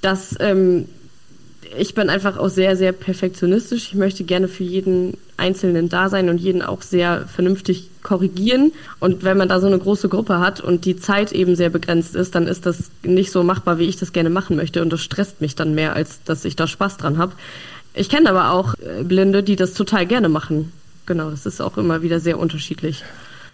Das 0.00 0.36
ähm, 0.38 0.86
ich 1.78 1.94
bin 1.94 2.10
einfach 2.10 2.36
auch 2.36 2.48
sehr, 2.48 2.76
sehr 2.76 2.92
perfektionistisch. 2.92 3.88
Ich 3.88 3.94
möchte 3.94 4.24
gerne 4.24 4.48
für 4.48 4.64
jeden 4.64 5.16
Einzelnen 5.36 5.88
da 5.88 6.08
sein 6.08 6.28
und 6.28 6.38
jeden 6.38 6.62
auch 6.62 6.82
sehr 6.82 7.26
vernünftig 7.26 7.90
korrigieren. 8.02 8.72
Und 9.00 9.24
wenn 9.24 9.36
man 9.36 9.48
da 9.48 9.60
so 9.60 9.66
eine 9.66 9.78
große 9.78 10.08
Gruppe 10.08 10.38
hat 10.38 10.60
und 10.60 10.84
die 10.84 10.96
Zeit 10.96 11.32
eben 11.32 11.56
sehr 11.56 11.70
begrenzt 11.70 12.14
ist, 12.14 12.34
dann 12.34 12.46
ist 12.46 12.66
das 12.66 12.90
nicht 13.02 13.30
so 13.30 13.42
machbar, 13.42 13.78
wie 13.78 13.84
ich 13.84 13.96
das 13.96 14.12
gerne 14.12 14.30
machen 14.30 14.56
möchte. 14.56 14.82
Und 14.82 14.92
das 14.92 15.02
stresst 15.02 15.40
mich 15.40 15.54
dann 15.54 15.74
mehr, 15.74 15.94
als 15.94 16.22
dass 16.24 16.44
ich 16.44 16.56
da 16.56 16.66
Spaß 16.66 16.96
dran 16.96 17.18
habe. 17.18 17.32
Ich 17.94 18.08
kenne 18.08 18.30
aber 18.30 18.52
auch 18.52 18.74
äh, 18.74 19.02
Blinde, 19.04 19.42
die 19.42 19.56
das 19.56 19.74
total 19.74 20.06
gerne 20.06 20.28
machen. 20.28 20.72
Genau, 21.06 21.30
das 21.30 21.46
ist 21.46 21.60
auch 21.60 21.76
immer 21.76 22.02
wieder 22.02 22.20
sehr 22.20 22.38
unterschiedlich. 22.38 23.04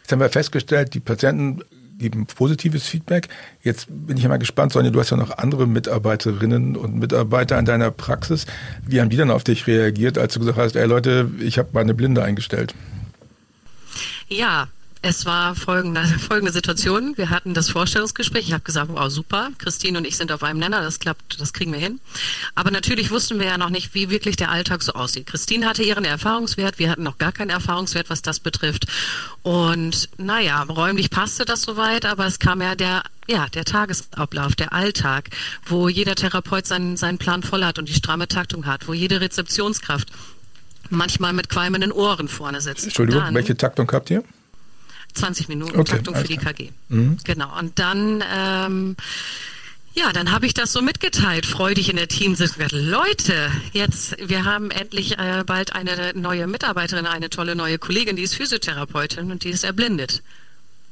Jetzt 0.02 0.12
haben 0.12 0.20
wir 0.20 0.28
festgestellt, 0.28 0.94
die 0.94 1.00
Patienten 1.00 1.62
geben 2.00 2.26
positives 2.26 2.88
Feedback. 2.88 3.28
Jetzt 3.62 3.86
bin 3.88 4.16
ich 4.16 4.26
mal 4.26 4.38
gespannt, 4.38 4.72
Sonja, 4.72 4.90
du 4.90 4.98
hast 4.98 5.10
ja 5.10 5.16
noch 5.16 5.38
andere 5.38 5.68
Mitarbeiterinnen 5.68 6.76
und 6.76 6.96
Mitarbeiter 6.96 7.58
in 7.58 7.64
deiner 7.64 7.90
Praxis. 7.90 8.46
Wie 8.86 9.00
haben 9.00 9.10
die 9.10 9.16
dann 9.16 9.30
auf 9.30 9.44
dich 9.44 9.66
reagiert, 9.66 10.18
als 10.18 10.34
du 10.34 10.40
gesagt 10.40 10.58
hast, 10.58 10.76
ey 10.76 10.86
Leute, 10.86 11.30
ich 11.38 11.58
habe 11.58 11.68
meine 11.72 11.94
Blinde 11.94 12.24
eingestellt? 12.24 12.74
Ja, 14.28 14.68
es 15.02 15.24
war 15.24 15.54
folgende, 15.54 16.04
folgende 16.18 16.52
Situation. 16.52 17.16
Wir 17.16 17.30
hatten 17.30 17.54
das 17.54 17.70
Vorstellungsgespräch. 17.70 18.48
Ich 18.48 18.52
habe 18.52 18.62
gesagt, 18.62 18.90
wow, 18.92 19.10
super. 19.10 19.50
Christine 19.58 19.98
und 19.98 20.06
ich 20.06 20.16
sind 20.16 20.30
auf 20.32 20.42
einem 20.42 20.58
Nenner. 20.58 20.82
Das 20.82 20.98
klappt, 20.98 21.40
das 21.40 21.52
kriegen 21.52 21.72
wir 21.72 21.78
hin. 21.78 22.00
Aber 22.54 22.70
natürlich 22.70 23.10
wussten 23.10 23.38
wir 23.38 23.46
ja 23.46 23.58
noch 23.58 23.70
nicht, 23.70 23.94
wie 23.94 24.10
wirklich 24.10 24.36
der 24.36 24.50
Alltag 24.50 24.82
so 24.82 24.92
aussieht. 24.92 25.26
Christine 25.26 25.66
hatte 25.66 25.82
ihren 25.82 26.04
Erfahrungswert. 26.04 26.78
Wir 26.78 26.90
hatten 26.90 27.02
noch 27.02 27.18
gar 27.18 27.32
keinen 27.32 27.50
Erfahrungswert, 27.50 28.10
was 28.10 28.22
das 28.22 28.40
betrifft. 28.40 28.86
Und 29.42 30.10
naja, 30.18 30.62
räumlich 30.62 31.10
passte 31.10 31.44
das 31.44 31.62
soweit, 31.62 32.04
aber 32.04 32.26
es 32.26 32.38
kam 32.38 32.60
ja 32.60 32.74
der 32.74 33.02
ja, 33.26 33.46
der 33.48 33.64
Tagesablauf, 33.64 34.56
der 34.56 34.72
Alltag, 34.72 35.30
wo 35.64 35.88
jeder 35.88 36.16
Therapeut 36.16 36.66
seinen, 36.66 36.96
seinen 36.96 37.18
Plan 37.18 37.44
voll 37.44 37.64
hat 37.64 37.78
und 37.78 37.88
die 37.88 37.94
stramme 37.94 38.26
Taktung 38.26 38.66
hat, 38.66 38.88
wo 38.88 38.92
jede 38.92 39.20
Rezeptionskraft 39.20 40.08
manchmal 40.88 41.32
mit 41.32 41.48
qualmenden 41.48 41.92
Ohren 41.92 42.26
vorne 42.26 42.60
sitzt. 42.60 42.84
Entschuldigung, 42.84 43.22
Dann, 43.22 43.34
welche 43.34 43.56
Taktung 43.56 43.88
habt 43.92 44.10
ihr? 44.10 44.24
20 45.14 45.48
Minuten 45.48 45.78
okay, 45.78 45.92
Taktung 45.92 46.14
für 46.14 46.24
die 46.24 46.36
KG. 46.36 46.70
Mhm. 46.88 47.18
Genau. 47.24 47.58
Und 47.58 47.78
dann, 47.78 48.24
ähm, 48.32 48.96
ja, 49.94 50.12
dann 50.12 50.30
habe 50.32 50.46
ich 50.46 50.54
das 50.54 50.72
so 50.72 50.82
mitgeteilt, 50.82 51.46
freudig 51.46 51.88
in 51.88 51.96
der 51.96 52.08
Teamsitzung. 52.08 52.64
Leute, 52.70 53.50
jetzt, 53.72 54.16
wir 54.24 54.44
haben 54.44 54.70
endlich 54.70 55.18
äh, 55.18 55.42
bald 55.44 55.74
eine 55.74 56.12
neue 56.14 56.46
Mitarbeiterin, 56.46 57.06
eine 57.06 57.30
tolle 57.30 57.56
neue 57.56 57.78
Kollegin, 57.78 58.16
die 58.16 58.22
ist 58.22 58.34
Physiotherapeutin 58.34 59.30
und 59.30 59.44
die 59.44 59.50
ist 59.50 59.64
erblindet. 59.64 60.22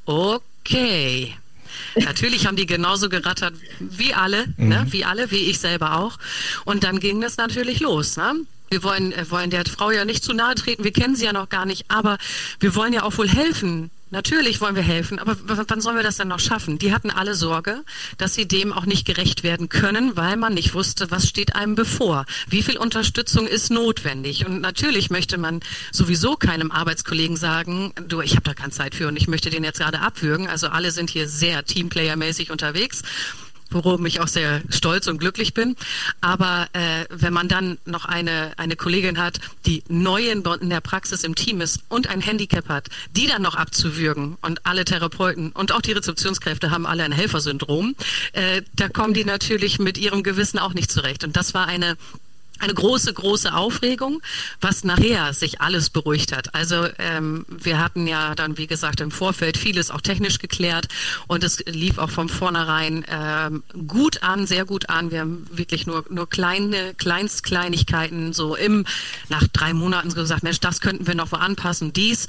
Okay. 0.05 1.35
Natürlich 1.95 2.47
haben 2.47 2.55
die 2.55 2.65
genauso 2.65 3.09
gerattert 3.09 3.53
wie 3.79 4.13
alle, 4.13 4.47
ne? 4.47 4.53
mhm. 4.57 4.69
ne? 4.69 4.87
wie 4.89 5.05
alle, 5.05 5.31
wie 5.31 5.49
ich 5.49 5.59
selber 5.59 5.97
auch. 5.97 6.17
Und 6.65 6.83
dann 6.83 6.99
ging 6.99 7.21
das 7.21 7.37
natürlich 7.37 7.79
los. 7.79 8.17
Ne? 8.17 8.45
Wir 8.69 8.83
wollen, 8.83 9.11
äh, 9.11 9.29
wollen 9.29 9.49
der 9.49 9.65
Frau 9.65 9.91
ja 9.91 10.05
nicht 10.05 10.23
zu 10.23 10.33
nahe 10.33 10.55
treten, 10.55 10.83
wir 10.83 10.91
kennen 10.91 11.15
sie 11.15 11.25
ja 11.25 11.33
noch 11.33 11.49
gar 11.49 11.65
nicht, 11.65 11.85
aber 11.89 12.17
wir 12.59 12.75
wollen 12.75 12.93
ja 12.93 13.03
auch 13.03 13.17
wohl 13.17 13.29
helfen, 13.29 13.89
Natürlich 14.11 14.59
wollen 14.59 14.75
wir 14.75 14.81
helfen, 14.81 15.19
aber 15.19 15.37
wann 15.43 15.81
sollen 15.81 15.95
wir 15.95 16.03
das 16.03 16.17
denn 16.17 16.29
noch 16.29 16.39
schaffen? 16.39 16.79
Die 16.79 16.91
hatten 16.93 17.11
alle 17.11 17.35
Sorge, 17.35 17.83
dass 18.17 18.33
sie 18.33 18.47
dem 18.47 18.73
auch 18.73 18.87
nicht 18.87 19.05
gerecht 19.05 19.43
werden 19.43 19.69
können, 19.69 20.17
weil 20.17 20.35
man 20.35 20.55
nicht 20.55 20.73
wusste, 20.73 21.11
was 21.11 21.27
steht 21.29 21.55
einem 21.55 21.75
bevor. 21.75 22.25
Wie 22.47 22.63
viel 22.63 22.77
Unterstützung 22.77 23.45
ist 23.45 23.69
notwendig? 23.69 24.47
Und 24.47 24.61
natürlich 24.61 25.11
möchte 25.11 25.37
man 25.37 25.59
sowieso 25.91 26.35
keinem 26.35 26.71
Arbeitskollegen 26.71 27.37
sagen, 27.37 27.93
du, 28.07 28.21
ich 28.21 28.31
habe 28.31 28.43
da 28.43 28.55
keine 28.55 28.71
Zeit 28.71 28.95
für 28.95 29.07
und 29.07 29.15
ich 29.15 29.27
möchte 29.27 29.51
den 29.51 29.63
jetzt 29.63 29.79
gerade 29.79 29.99
abwürgen. 29.99 30.47
Also 30.47 30.69
alle 30.69 30.89
sind 30.89 31.11
hier 31.11 31.27
sehr 31.27 31.63
Teamplayer-mäßig 31.63 32.51
unterwegs 32.51 33.03
worum 33.71 34.05
ich 34.05 34.19
auch 34.19 34.27
sehr 34.27 34.61
stolz 34.69 35.07
und 35.07 35.19
glücklich 35.19 35.53
bin. 35.53 35.75
Aber 36.21 36.67
äh, 36.73 37.05
wenn 37.09 37.33
man 37.33 37.47
dann 37.47 37.77
noch 37.85 38.05
eine, 38.05 38.53
eine 38.57 38.75
Kollegin 38.75 39.17
hat, 39.17 39.39
die 39.65 39.83
neu 39.87 40.29
in, 40.29 40.43
der 40.43 40.81
Praxis 40.81 41.23
im 41.23 41.35
Team 41.35 41.61
ist 41.61 41.81
und 41.89 42.07
ein 42.07 42.21
Handicap 42.21 42.69
hat, 42.69 42.87
die 43.11 43.27
dann 43.27 43.41
noch 43.41 43.55
abzuwürgen 43.55 44.37
und 44.41 44.65
alle 44.65 44.85
Therapeuten 44.85 45.51
und 45.51 45.71
auch 45.71 45.81
die 45.81 45.91
Rezeptionskräfte 45.91 46.71
haben 46.71 46.85
alle 46.85 47.03
ein 47.03 47.11
Helfersyndrom, 47.11 47.95
äh, 48.33 48.61
da 48.75 48.89
kommen 48.89 49.13
die 49.13 49.25
natürlich 49.25 49.79
mit 49.79 49.97
ihrem 49.97 50.23
Gewissen 50.23 50.59
auch 50.59 50.73
nicht 50.73 50.91
zurecht. 50.91 51.23
Und 51.23 51.35
das 51.35 51.53
war 51.53 51.67
eine 51.67 51.97
eine 52.59 52.73
große, 52.73 53.13
große 53.13 53.53
Aufregung, 53.53 54.21
was 54.61 54.83
nachher 54.83 55.33
sich 55.33 55.61
alles 55.61 55.89
beruhigt 55.89 56.35
hat. 56.35 56.53
Also 56.53 56.87
ähm, 56.97 57.45
wir 57.49 57.79
hatten 57.79 58.07
ja 58.07 58.35
dann, 58.35 58.57
wie 58.57 58.67
gesagt, 58.67 59.01
im 59.01 59.11
Vorfeld 59.11 59.57
vieles 59.57 59.91
auch 59.91 60.01
technisch 60.01 60.39
geklärt 60.39 60.87
und 61.27 61.43
es 61.43 61.63
lief 61.65 61.97
auch 61.97 62.09
von 62.09 62.29
vornherein 62.29 63.05
ähm, 63.09 63.63
gut 63.87 64.23
an, 64.23 64.47
sehr 64.47 64.65
gut 64.65 64.89
an. 64.89 65.11
Wir 65.11 65.21
haben 65.21 65.47
wirklich 65.51 65.87
nur, 65.87 66.05
nur 66.09 66.29
kleine, 66.29 66.93
Kleinstkleinigkeiten 66.95 68.33
so 68.33 68.55
im, 68.55 68.85
nach 69.29 69.47
drei 69.47 69.73
Monaten 69.73 70.09
so 70.09 70.15
gesagt, 70.15 70.43
Mensch, 70.43 70.59
das 70.59 70.81
könnten 70.81 71.07
wir 71.07 71.15
noch 71.15 71.31
wo 71.31 71.37
anpassen, 71.37 71.93
dies. 71.93 72.27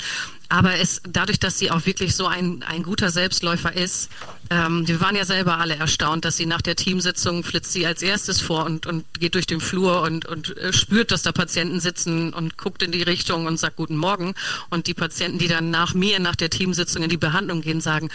Aber 0.50 0.74
es, 0.74 1.00
dadurch, 1.08 1.38
dass 1.38 1.58
sie 1.58 1.70
auch 1.70 1.86
wirklich 1.86 2.16
so 2.16 2.26
ein, 2.26 2.64
ein 2.64 2.82
guter 2.82 3.10
Selbstläufer 3.10 3.72
ist, 3.72 4.10
ähm, 4.50 4.86
wir 4.88 5.00
waren 5.00 5.14
ja 5.14 5.24
selber 5.24 5.58
alle 5.58 5.76
erstaunt, 5.76 6.24
dass 6.24 6.36
sie 6.36 6.44
nach 6.44 6.60
der 6.60 6.74
Teamsitzung 6.74 7.44
flitzt 7.44 7.72
sie 7.72 7.86
als 7.86 8.02
erstes 8.02 8.40
vor 8.40 8.64
und, 8.64 8.84
und 8.84 9.04
geht 9.20 9.36
durch 9.36 9.46
den 9.46 9.60
Flur 9.60 10.02
und, 10.02 10.26
und 10.26 10.56
äh, 10.56 10.72
spürt, 10.72 11.12
dass 11.12 11.22
da 11.22 11.30
Patienten 11.30 11.78
sitzen 11.78 12.34
und 12.34 12.58
guckt 12.58 12.82
in 12.82 12.90
die 12.90 13.02
Richtung 13.02 13.46
und 13.46 13.58
sagt 13.58 13.76
Guten 13.76 13.96
Morgen. 13.96 14.34
Und 14.70 14.88
die 14.88 14.94
Patienten, 14.94 15.38
die 15.38 15.46
dann 15.46 15.70
nach 15.70 15.94
mir, 15.94 16.18
nach 16.18 16.34
der 16.34 16.50
Teamsitzung 16.50 17.04
in 17.04 17.10
die 17.10 17.16
Behandlung 17.16 17.60
gehen, 17.60 17.80
sagen, 17.80 18.10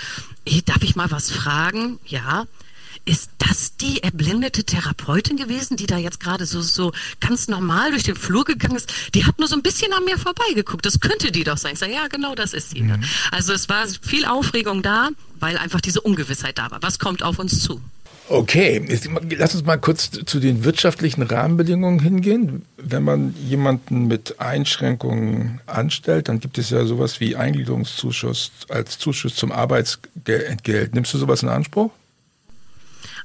hey, 0.46 0.62
darf 0.62 0.84
ich 0.84 0.98
mal 0.98 1.10
was 1.12 1.32
fragen? 1.32 2.00
Ja. 2.06 2.46
Ist 3.06 3.30
das 3.38 3.78
die 3.78 4.02
erblindete 4.02 4.64
Therapeutin 4.64 5.38
gewesen, 5.38 5.78
die 5.78 5.86
da 5.86 5.98
jetzt 5.98 6.20
gerade 6.20 6.48
so, 6.48 6.62
so 6.62 6.92
ganz 7.20 7.48
normal 7.48 7.92
durch 7.92 8.02
den 8.02 8.16
Flur 8.16 8.46
gegangen 8.46 8.76
ist? 8.76 8.92
Die 9.14 9.26
hat 9.26 9.38
nur 9.38 9.48
so 9.48 9.56
ein 9.56 9.62
bisschen 9.62 9.94
an 9.94 10.04
mir 10.06 10.18
vorbeigeguckt. 10.18 10.86
Das 10.86 11.00
könnte 11.00 11.32
die 11.32 11.44
doch 11.44 11.58
sein. 11.58 11.74
Ich 11.74 11.80
sage, 11.80 11.94
ja, 11.94 12.08
genau, 12.08 12.34
das 12.34 12.54
ist 12.54 12.72
sie. 12.72 12.82
Mhm. 12.82 13.04
Also 13.32 13.54
es 13.54 13.70
war 13.70 13.86
viel 14.02 14.26
Aufregung 14.26 14.82
da, 14.82 15.10
weil 15.40 15.58
einfach 15.58 15.82
diese 15.82 16.02
Ungewissheit 16.02 16.58
da 16.58 16.72
war. 16.72 16.82
Was 16.82 16.98
kommt 16.98 17.22
auf 17.22 17.38
uns 17.38 17.62
zu? 17.62 17.80
Okay, 18.28 18.84
lass 19.38 19.54
uns 19.54 19.66
mal 19.66 19.78
kurz 19.78 20.10
zu 20.10 20.40
den 20.40 20.64
wirtschaftlichen 20.64 21.22
Rahmenbedingungen 21.22 22.00
hingehen. 22.00 22.66
Wenn 22.78 23.04
man 23.04 23.36
jemanden 23.48 24.08
mit 24.08 24.40
Einschränkungen 24.40 25.62
anstellt, 25.68 26.28
dann 26.28 26.40
gibt 26.40 26.58
es 26.58 26.72
ja 26.72 26.86
sowas 26.86 27.20
wie 27.20 27.36
Eingliederungszuschuss 27.36 28.52
als 28.68 28.98
Zuschuss 28.98 29.36
zum 29.36 29.52
Arbeitsentgelt. 29.52 30.96
Nimmst 30.96 31.14
du 31.14 31.20
sowas 31.20 31.44
in 31.44 31.50
Anspruch? 31.50 31.92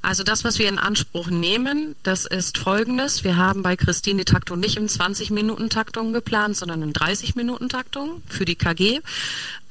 Also 0.01 0.23
das, 0.23 0.43
was 0.43 0.57
wir 0.57 0.67
in 0.67 0.79
Anspruch 0.79 1.27
nehmen, 1.29 1.95
das 2.01 2.25
ist 2.25 2.57
folgendes. 2.57 3.23
Wir 3.23 3.37
haben 3.37 3.61
bei 3.61 3.75
Christine 3.75 4.23
die 4.23 4.31
Taktung 4.31 4.59
nicht 4.59 4.77
in 4.77 4.87
20-Minuten-Taktung 4.87 6.11
geplant, 6.11 6.57
sondern 6.57 6.81
in 6.81 6.93
30-Minuten-Taktung 6.93 8.23
für 8.27 8.45
die 8.45 8.55
KG, 8.55 9.01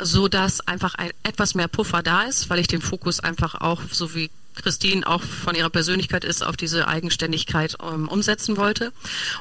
so 0.01 0.29
dass 0.29 0.61
einfach 0.61 0.95
ein, 0.95 1.11
etwas 1.25 1.55
mehr 1.55 1.69
Puffer 1.69 2.03
da 2.03 2.23
ist, 2.23 2.49
weil 2.49 2.61
ich 2.61 2.69
den 2.69 2.81
Fokus 2.81 3.19
einfach 3.19 3.61
auch, 3.61 3.83
so 3.91 4.15
wie 4.15 4.31
Christine 4.55 5.07
auch 5.07 5.23
von 5.23 5.55
ihrer 5.55 5.71
Persönlichkeit 5.71 6.25
ist, 6.25 6.45
auf 6.45 6.57
diese 6.57 6.87
Eigenständigkeit 6.87 7.77
ähm, 7.83 8.09
umsetzen 8.09 8.57
wollte. 8.57 8.93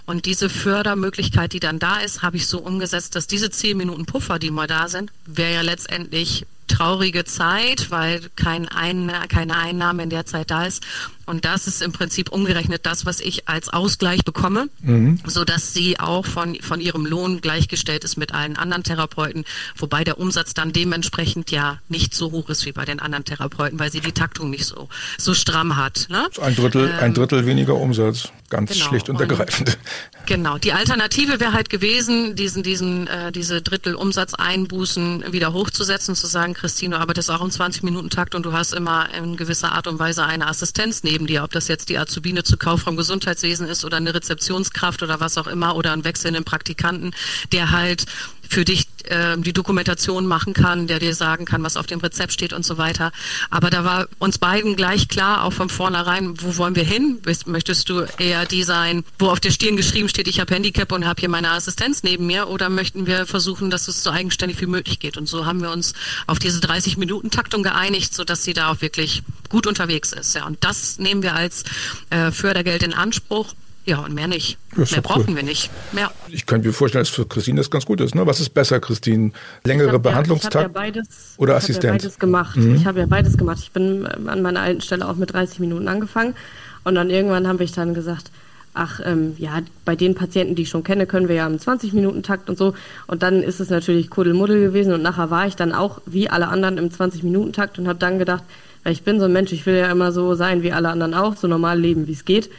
Und 0.06 0.26
diese 0.26 0.50
Fördermöglichkeit, 0.50 1.54
die 1.54 1.60
dann 1.60 1.80
da 1.80 2.00
ist, 2.00 2.22
habe 2.22 2.38
ich 2.38 2.48
so 2.48 2.60
umgesetzt, 2.60 3.16
dass 3.16 3.28
diese 3.28 3.52
zehn 3.52 3.78
Minuten 3.78 4.06
Puffer, 4.06 4.40
die 4.40 4.52
mal 4.52 4.68
da 4.68 4.88
sind, 4.88 5.12
wäre 5.26 5.54
ja 5.54 5.62
letztendlich 5.62 6.46
traurige 6.70 7.26
Zeit, 7.26 7.92
weil 7.92 8.22
kein 8.36 8.68
Ein 8.68 9.12
keine 9.28 9.58
Einnahme 9.58 10.04
in 10.04 10.10
der 10.10 10.26
Zeit 10.26 10.52
da 10.52 10.66
ist. 10.66 10.86
Und 11.26 11.46
das 11.46 11.68
ist 11.68 11.82
im 11.82 11.92
Prinzip 11.92 12.32
umgerechnet 12.32 12.86
das, 12.86 13.06
was 13.06 13.20
ich 13.20 13.48
als 13.48 13.70
Ausgleich 13.70 14.24
bekomme, 14.24 14.70
mhm. 14.82 15.20
so 15.26 15.46
dass 15.46 15.74
sie 15.74 16.00
auch 16.00 16.26
von, 16.26 16.56
von 16.56 16.82
ihrem 16.82 17.06
Lohn 17.06 17.42
gleichgestellt 17.42 18.04
ist 18.04 18.18
mit 18.18 18.34
allen 18.34 18.58
anderen 18.58 18.84
Therapeuten, 18.84 19.46
wobei 19.76 20.04
der 20.04 20.20
Umsatz 20.20 20.56
dann 20.56 20.74
dementsprechend 20.74 21.52
ja 21.52 21.80
nicht 21.88 22.16
so 22.16 22.32
hoch 22.32 22.50
ist 22.50 22.66
wie 22.66 22.72
bei 22.72 22.86
den 22.86 23.00
anderen 23.00 23.26
Therapeuten, 23.26 23.78
weil 23.78 23.92
sie 23.92 24.00
die 24.00 24.12
Taktung 24.12 24.50
nicht 24.50 24.66
so, 24.66 24.90
so 25.18 25.36
stramm 25.36 25.76
hat. 25.76 26.08
Ne? 26.10 26.28
Ein 26.42 26.56
Drittel, 26.56 26.86
ähm, 26.90 27.00
ein 27.00 27.14
Drittel 27.14 27.46
weniger 27.46 27.76
Umsatz. 27.76 28.32
Ganz 28.50 28.72
genau. 28.72 28.86
schlicht 28.86 29.10
und 29.10 29.20
ergreifend. 29.20 29.78
Genau. 30.26 30.58
Die 30.58 30.74
Alternative 30.74 31.40
wäre 31.40 31.54
halt 31.54 31.70
gewesen, 31.70 32.36
diesen, 32.36 32.62
diesen, 32.64 33.08
äh, 33.08 33.32
diese 33.32 33.62
Drittel 33.62 33.96
Umsatzeinbußen 33.96 35.32
wieder 35.32 35.54
hochzusetzen, 35.54 36.16
zu 36.16 36.28
sagen, 36.28 36.54
Christine, 36.54 36.96
du 36.96 37.02
arbeitest 37.02 37.32
auch 37.32 37.42
im 37.42 37.50
20-Minuten-Takt 37.50 38.36
und 38.36 38.44
du 38.44 38.54
hast 38.54 38.74
immer 38.74 39.14
in 39.14 39.38
gewisser 39.38 39.72
Art 39.72 39.88
und 39.88 40.00
Weise 40.00 40.26
eine 40.26 40.48
Assistenz 40.48 41.04
neben 41.04 41.28
dir, 41.28 41.44
ob 41.44 41.52
das 41.52 41.68
jetzt 41.68 41.90
die 41.90 41.98
Azubine 41.98 42.44
zu 42.44 42.58
Kauf 42.58 42.82
vom 42.82 42.96
Gesundheitswesen 42.96 43.68
ist 43.68 43.86
oder 43.86 43.98
eine 43.98 44.14
Rezeptionskraft 44.14 45.04
oder 45.04 45.20
was 45.20 45.38
auch 45.38 45.48
immer 45.48 45.76
oder 45.76 45.94
einen 45.94 46.04
wechselnden 46.04 46.44
Praktikanten, 46.44 47.12
der 47.52 47.72
halt 47.72 48.06
für 48.50 48.66
dich 48.66 48.88
äh, 49.06 49.38
die 49.38 49.54
Dokumentation 49.54 50.26
machen 50.26 50.54
kann, 50.54 50.88
der 50.88 51.00
dir 51.00 51.14
sagen 51.14 51.46
kann, 51.46 51.64
was 51.64 51.78
auf 51.78 51.86
dem 51.86 52.00
Rezept 52.00 52.34
steht 52.34 52.52
und 52.52 52.66
so 52.66 52.78
weiter. 52.78 53.12
Aber 53.52 53.70
da 53.70 53.84
war 53.84 54.08
uns 54.18 54.40
beiden 54.40 54.76
gleich 54.76 55.08
klar, 55.08 55.44
auch 55.44 55.54
von 55.54 55.70
vornherein, 55.70 56.34
wo 56.42 56.58
wollen 56.58 56.76
wir 56.76 56.84
hin? 56.84 57.22
Möchtest 57.46 57.90
du 57.90 58.06
eher 58.18 58.46
die 58.46 58.64
sein, 58.64 59.04
wo 59.20 59.30
auf 59.30 59.40
der 59.40 59.52
Stirn 59.52 59.78
geschrieben 59.78 60.10
steht, 60.10 60.28
ich 60.28 60.40
habe 60.40 60.54
Handicap 60.54 60.92
und 60.92 61.06
habe 61.06 61.20
hier 61.20 61.30
meine 61.30 61.52
Assistenz 61.52 62.02
neben 62.02 62.26
mir? 62.26 62.50
Oder 62.50 62.70
möchten 62.70 63.06
wir 63.06 63.28
versuchen, 63.28 63.70
dass 63.70 63.88
es 63.88 64.02
so 64.04 64.10
eigenständig 64.10 64.60
wie 64.62 64.66
möglich 64.66 65.00
geht? 65.00 65.18
Und 65.18 65.28
so 65.28 65.46
haben 65.46 65.62
wir 65.62 65.72
uns 65.72 65.94
auf 66.26 66.40
diese 66.40 66.60
30-Minuten-Taktung 66.60 67.62
geeinigt, 67.62 68.16
sodass 68.16 68.44
sie 68.44 68.54
da 68.54 68.72
auch 68.72 68.82
wirklich 68.82 69.22
gut 69.48 69.68
unterwegs 69.68 70.12
ist. 70.12 70.34
Ja, 70.34 70.48
und 70.48 70.64
das 70.64 70.98
nehmen 70.98 71.22
wir 71.22 71.36
als 71.36 71.64
äh, 72.10 72.32
Fördergeld 72.32 72.82
in 72.82 72.94
Anspruch. 72.94 73.54
Ja, 73.86 74.00
und 74.00 74.14
mehr 74.14 74.28
nicht. 74.28 74.58
Mehr 74.76 75.02
brauchen 75.02 75.26
cool. 75.30 75.36
wir 75.38 75.44
nicht. 75.44 75.72
Mehr. 75.94 76.12
Ich 76.28 76.46
könnte 76.46 76.68
mir 76.68 76.74
vorstellen, 76.74 77.04
dass 77.04 77.10
für 77.10 77.26
Christine 77.26 77.60
das 77.60 77.72
ganz 77.72 77.86
gut 77.86 78.02
ist. 78.02 78.14
Ne? 78.14 78.26
Was 78.28 78.40
ist 78.40 78.54
besser, 78.54 78.80
Christine? 78.80 79.32
Längere 79.64 80.00
Behandlungstag 80.00 80.54
ja, 80.54 80.62
ja 80.62 80.68
beides, 80.68 81.36
oder 81.38 81.56
Assistent? 81.56 81.84
Ich 81.84 81.88
habe 81.88 81.88
ja 81.88 82.04
beides 82.04 82.20
gemacht. 82.20 82.58
Mhm. 82.58 82.76
Ich 82.76 82.86
habe 82.86 83.00
ja 83.00 83.06
beides 83.06 83.38
gemacht. 83.38 83.60
Ich 83.62 83.72
bin 83.72 84.06
an 84.06 84.42
meiner 84.42 84.62
alten 84.62 84.82
Stelle 84.82 85.08
auch 85.08 85.16
mit 85.16 85.34
30 85.34 85.60
Minuten 85.60 85.88
angefangen. 85.88 86.36
Und 86.84 86.96
dann 86.96 87.10
irgendwann 87.10 87.48
habe 87.48 87.64
ich 87.64 87.72
dann 87.72 87.94
gesagt, 87.94 88.32
ach 88.74 89.00
ähm, 89.04 89.34
ja, 89.38 89.60
bei 89.86 89.96
den 89.96 90.14
Patienten, 90.14 90.56
die 90.56 90.64
ich 90.64 90.70
schon 90.70 90.84
kenne, 90.84 91.08
können 91.08 91.28
wir 91.28 91.36
ja 91.36 91.48
im 91.48 91.58
20-Minuten-Takt 91.58 92.50
und 92.50 92.58
so. 92.58 92.76
Und 93.08 93.24
dann 93.24 93.42
ist 93.42 93.60
es 93.60 93.70
natürlich 93.70 94.10
Kuddelmuddel 94.10 94.62
gewesen. 94.62 94.94
Und 94.94 95.02
nachher 95.02 95.32
war 95.32 95.48
ich 95.48 95.56
dann 95.56 95.74
auch 95.74 96.02
wie 96.06 96.30
alle 96.30 96.50
anderen 96.50 96.78
im 96.78 96.90
20-Minuten-Takt 96.90 97.80
und 97.80 97.88
habe 97.88 97.98
dann 97.98 98.20
gedacht, 98.20 98.44
weil 98.84 98.94
ich 98.94 99.04
bin 99.04 99.20
so 99.20 99.26
ein 99.26 99.34
Mensch, 99.34 99.52
ich 99.52 99.66
will 99.66 99.76
ja 99.76 99.92
immer 99.92 100.12
so 100.12 100.36
sein 100.36 100.64
wie 100.64 100.72
alle 100.72 100.90
anderen 100.90 101.14
auch, 101.14 101.36
so 101.36 101.48
normal 101.48 101.80
leben, 101.80 102.08
wie 102.08 102.14
es 102.14 102.26
geht 102.26 102.50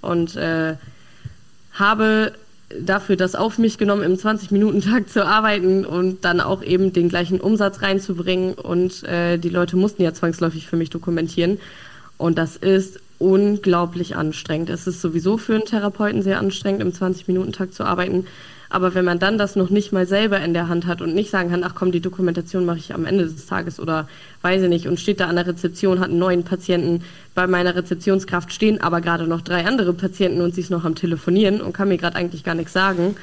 und 0.00 0.36
äh, 0.36 0.76
habe 1.72 2.32
dafür 2.80 3.16
das 3.16 3.34
auf 3.34 3.58
mich 3.58 3.78
genommen, 3.78 4.02
im 4.02 4.14
20-Minuten-Tag 4.14 5.08
zu 5.08 5.24
arbeiten 5.24 5.84
und 5.84 6.24
dann 6.24 6.40
auch 6.40 6.62
eben 6.62 6.92
den 6.92 7.08
gleichen 7.08 7.40
Umsatz 7.40 7.82
reinzubringen. 7.82 8.54
Und 8.54 9.04
äh, 9.04 9.38
die 9.38 9.48
Leute 9.48 9.76
mussten 9.76 10.02
ja 10.02 10.12
zwangsläufig 10.12 10.66
für 10.66 10.76
mich 10.76 10.90
dokumentieren. 10.90 11.58
Und 12.18 12.36
das 12.36 12.56
ist 12.56 13.00
unglaublich 13.18 14.16
anstrengend. 14.16 14.70
Es 14.70 14.86
ist 14.86 15.00
sowieso 15.00 15.38
für 15.38 15.54
einen 15.54 15.64
Therapeuten 15.64 16.22
sehr 16.22 16.38
anstrengend, 16.38 16.82
im 16.82 16.92
20-Minuten-Tag 16.92 17.72
zu 17.72 17.84
arbeiten. 17.84 18.26
Aber 18.70 18.94
wenn 18.94 19.04
man 19.04 19.18
dann 19.18 19.38
das 19.38 19.56
noch 19.56 19.70
nicht 19.70 19.92
mal 19.92 20.06
selber 20.06 20.40
in 20.40 20.52
der 20.52 20.68
Hand 20.68 20.86
hat 20.86 21.00
und 21.00 21.14
nicht 21.14 21.30
sagen 21.30 21.50
kann, 21.50 21.64
ach 21.64 21.74
komm, 21.74 21.92
die 21.92 22.00
Dokumentation 22.00 22.66
mache 22.66 22.78
ich 22.78 22.94
am 22.94 23.06
Ende 23.06 23.24
des 23.24 23.46
Tages 23.46 23.80
oder 23.80 24.08
weiß 24.42 24.62
ich 24.62 24.68
nicht 24.68 24.88
und 24.88 25.00
steht 25.00 25.20
da 25.20 25.26
an 25.26 25.36
der 25.36 25.46
Rezeption, 25.46 26.00
hat 26.00 26.10
einen 26.10 26.18
neuen 26.18 26.44
Patienten, 26.44 27.02
bei 27.34 27.46
meiner 27.46 27.74
Rezeptionskraft 27.74 28.52
stehen 28.52 28.80
aber 28.80 29.00
gerade 29.00 29.26
noch 29.26 29.40
drei 29.40 29.64
andere 29.64 29.92
Patienten 29.92 30.42
und 30.42 30.54
sie 30.54 30.60
ist 30.60 30.70
noch 30.70 30.84
am 30.84 30.94
Telefonieren 30.94 31.60
und 31.60 31.72
kann 31.72 31.88
mir 31.88 31.98
gerade 31.98 32.16
eigentlich 32.16 32.44
gar 32.44 32.54
nichts 32.54 32.72
sagen. 32.72 33.16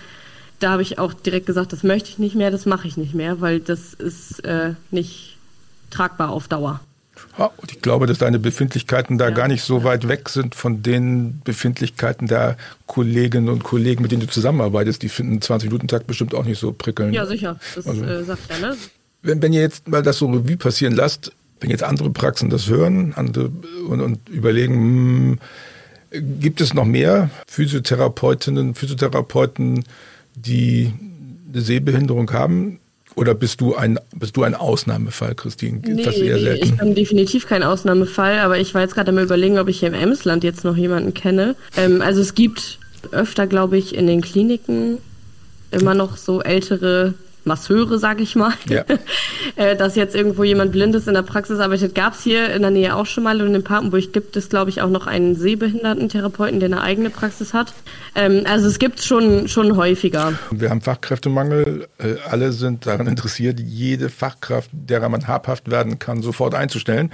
Da 0.60 0.72
habe 0.72 0.82
ich 0.82 1.00
auch 1.00 1.14
direkt 1.14 1.46
gesagt, 1.46 1.74
das 1.74 1.84
möchte 1.84 2.10
ich 2.10 2.18
nicht 2.18 2.36
mehr, 2.36 2.50
das 2.50 2.66
mache 2.66 2.88
ich 2.88 2.98
nicht 2.98 3.14
mehr, 3.14 3.42
weil 3.42 3.60
das 3.60 3.94
ist 3.94 4.44
äh, 4.46 4.74
nicht 4.90 5.38
tragbar 5.92 6.30
auf 6.30 6.48
Dauer. 6.48 6.80
Ja, 7.38 7.52
und 7.58 7.72
ich 7.72 7.82
glaube, 7.82 8.06
dass 8.06 8.18
deine 8.18 8.40
Befindlichkeiten 8.40 9.18
da 9.18 9.30
ja. 9.30 9.32
gar 9.32 9.48
nicht 9.48 9.64
so 9.64 9.84
weit 9.84 10.08
weg 10.08 10.30
sind 10.30 10.56
von 10.56 10.82
den 10.82 11.42
Befindlichkeiten 11.44 12.28
der 12.28 12.58
Kolleginnen 12.88 13.50
und 13.50 13.64
Kollegen, 13.64 14.02
mit 14.02 14.12
denen 14.12 14.22
du 14.22 14.28
zusammenarbeitest. 14.28 15.02
Die 15.02 15.10
finden 15.10 15.40
20-Minuten-Takt 15.40 16.08
bestimmt 16.08 16.34
auch 16.34 16.46
nicht 16.46 16.60
so 16.60 16.72
prickelnd. 16.72 17.14
Ja, 17.14 17.26
sicher. 17.26 17.60
Das 17.76 17.88
also, 17.88 18.04
äh, 18.04 18.24
sagt 18.24 18.42
er, 18.50 18.60
ne? 18.60 18.78
Wenn, 19.22 19.42
wenn 19.42 19.54
ihr 19.54 19.62
jetzt 19.62 19.88
mal 19.88 20.04
das 20.04 20.18
so 20.20 20.28
Revue 20.28 20.58
passieren 20.58 20.96
lasst, 20.96 21.32
wenn 21.60 21.70
jetzt 21.70 21.84
andere 21.84 22.10
Praxen 22.12 22.50
das 22.50 22.68
hören 22.68 23.14
andere, 23.16 23.52
und, 23.88 24.02
und 24.02 24.30
überlegen, 24.30 25.32
mh, 25.32 25.38
hm, 26.12 26.40
gibt 26.40 26.62
es 26.62 26.74
noch 26.74 26.86
mehr 26.86 27.30
Physiotherapeutinnen, 27.48 28.76
Physiotherapeuten, 28.76 29.84
die 30.36 30.94
eine 31.52 31.62
Sehbehinderung 31.62 32.32
haben? 32.32 32.80
Oder 33.16 33.34
bist 33.34 33.62
du 33.62 33.76
ein, 33.76 34.00
bist 34.14 34.36
du 34.36 34.44
ein 34.44 34.56
Ausnahmefall, 34.56 35.36
Christine? 35.36 35.80
Nee, 35.86 36.04
das 36.04 36.16
eher 36.16 36.40
selten? 36.40 36.66
ich 36.66 36.78
bin 36.78 36.96
definitiv 36.96 37.48
kein 37.48 37.64
Ausnahmefall, 37.64 38.40
aber 38.40 38.60
ich 38.60 38.74
war 38.74 38.82
jetzt 38.82 38.96
gerade 38.96 39.12
mal 39.12 39.24
überlegen, 39.24 39.58
ob 39.58 39.70
ich 39.70 39.80
hier 39.80 39.88
im 39.88 39.94
Emsland 39.94 40.44
jetzt 40.44 40.64
noch 40.66 40.76
jemanden 40.76 41.14
kenne. 41.14 41.56
Ähm, 41.78 42.02
also 42.02 42.22
es 42.22 42.36
gibt 42.36 42.80
öfter, 43.12 43.48
glaube 43.48 43.78
ich, 43.78 43.96
in 43.96 44.08
den 44.08 44.22
Kliniken 44.22 44.98
immer 45.72 45.94
noch 45.94 46.18
so 46.18 46.42
ältere 46.42 47.14
Masseure, 47.46 48.00
sage 48.00 48.24
ich 48.24 48.36
mal. 48.36 48.54
Ja. 48.68 48.84
Äh, 49.58 49.78
dass 49.78 49.96
jetzt 49.96 50.16
irgendwo 50.16 50.44
jemand 50.44 50.72
Blindes 50.72 51.08
in 51.08 51.14
der 51.14 51.22
Praxis 51.22 51.60
arbeitet, 51.60 51.96
gab 51.96 52.14
es 52.14 52.24
hier 52.24 52.50
in 52.54 52.62
der 52.62 52.72
Nähe 52.72 52.96
auch 52.96 53.06
schon 53.06 53.24
mal. 53.24 53.42
Und 53.42 53.54
in 53.54 53.64
Papenburg 53.64 54.12
gibt 54.12 54.36
es, 54.36 54.50
glaube 54.50 54.70
ich, 54.70 54.82
auch 54.82 54.90
noch 54.90 55.08
einen 55.08 55.36
Sehbehindertentherapeuten, 55.36 56.60
der 56.60 56.68
eine 56.68 56.82
eigene 56.82 57.10
Praxis 57.10 57.54
hat. 57.54 57.74
Ähm, 58.16 58.44
also 58.46 58.68
es 58.68 58.80
gibt 58.80 59.02
schon 59.02 59.48
schon 59.48 59.78
häufiger. 59.78 60.34
Wir 60.52 60.72
haben 60.72 60.82
Fachkräftemangel. 60.82 61.88
Äh, 62.00 62.16
alle 62.30 62.52
sind 62.52 62.86
daran 62.86 63.08
interessiert, 63.08 63.60
jede 63.60 64.10
Fachkraft, 64.10 64.72
derer 64.74 65.10
man 65.10 65.28
habhaft 65.28 65.70
werden 65.70 66.00
kann, 66.00 66.22
sofort 66.22 66.56
einzustellen. 66.56 67.12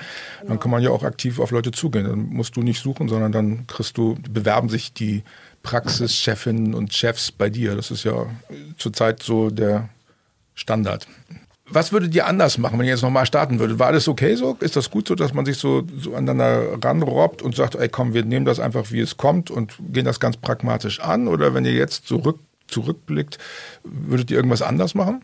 Dann 0.47 0.59
kann 0.59 0.71
man 0.71 0.81
ja 0.81 0.89
auch 0.89 1.03
aktiv 1.03 1.39
auf 1.39 1.51
Leute 1.51 1.71
zugehen. 1.71 2.05
Dann 2.05 2.29
musst 2.29 2.55
du 2.55 2.61
nicht 2.61 2.81
suchen, 2.81 3.09
sondern 3.09 3.31
dann 3.31 3.67
kriegst 3.67 3.97
du, 3.97 4.17
bewerben 4.29 4.69
sich 4.69 4.93
die 4.93 5.23
Praxischefinnen 5.63 6.73
und 6.73 6.93
Chefs 6.93 7.31
bei 7.31 7.49
dir. 7.49 7.75
Das 7.75 7.91
ist 7.91 8.03
ja 8.03 8.25
zurzeit 8.77 9.21
so 9.21 9.49
der 9.49 9.89
Standard. 10.55 11.07
Was 11.73 11.93
würdet 11.93 12.13
ihr 12.13 12.27
anders 12.27 12.57
machen, 12.57 12.77
wenn 12.77 12.85
ihr 12.85 12.91
jetzt 12.91 13.01
nochmal 13.01 13.25
starten 13.25 13.59
würdet? 13.59 13.79
War 13.79 13.87
alles 13.87 14.09
okay 14.09 14.35
so? 14.35 14.57
Ist 14.59 14.75
das 14.75 14.91
gut 14.91 15.07
so, 15.07 15.15
dass 15.15 15.33
man 15.33 15.45
sich 15.45 15.57
so, 15.57 15.83
so 15.97 16.13
aneinander 16.13 16.77
ranrobbt 16.83 17.41
und 17.41 17.55
sagt, 17.55 17.75
ey 17.75 17.87
komm, 17.87 18.13
wir 18.13 18.25
nehmen 18.25 18.45
das 18.45 18.59
einfach, 18.59 18.91
wie 18.91 18.99
es 18.99 19.15
kommt 19.15 19.49
und 19.49 19.75
gehen 19.79 20.03
das 20.03 20.19
ganz 20.19 20.35
pragmatisch 20.35 20.99
an? 20.99 21.29
Oder 21.29 21.53
wenn 21.53 21.63
ihr 21.63 21.71
jetzt 21.71 22.07
zurück, 22.07 22.39
zurückblickt, 22.67 23.37
würdet 23.83 24.31
ihr 24.31 24.37
irgendwas 24.37 24.61
anders 24.61 24.95
machen? 24.95 25.23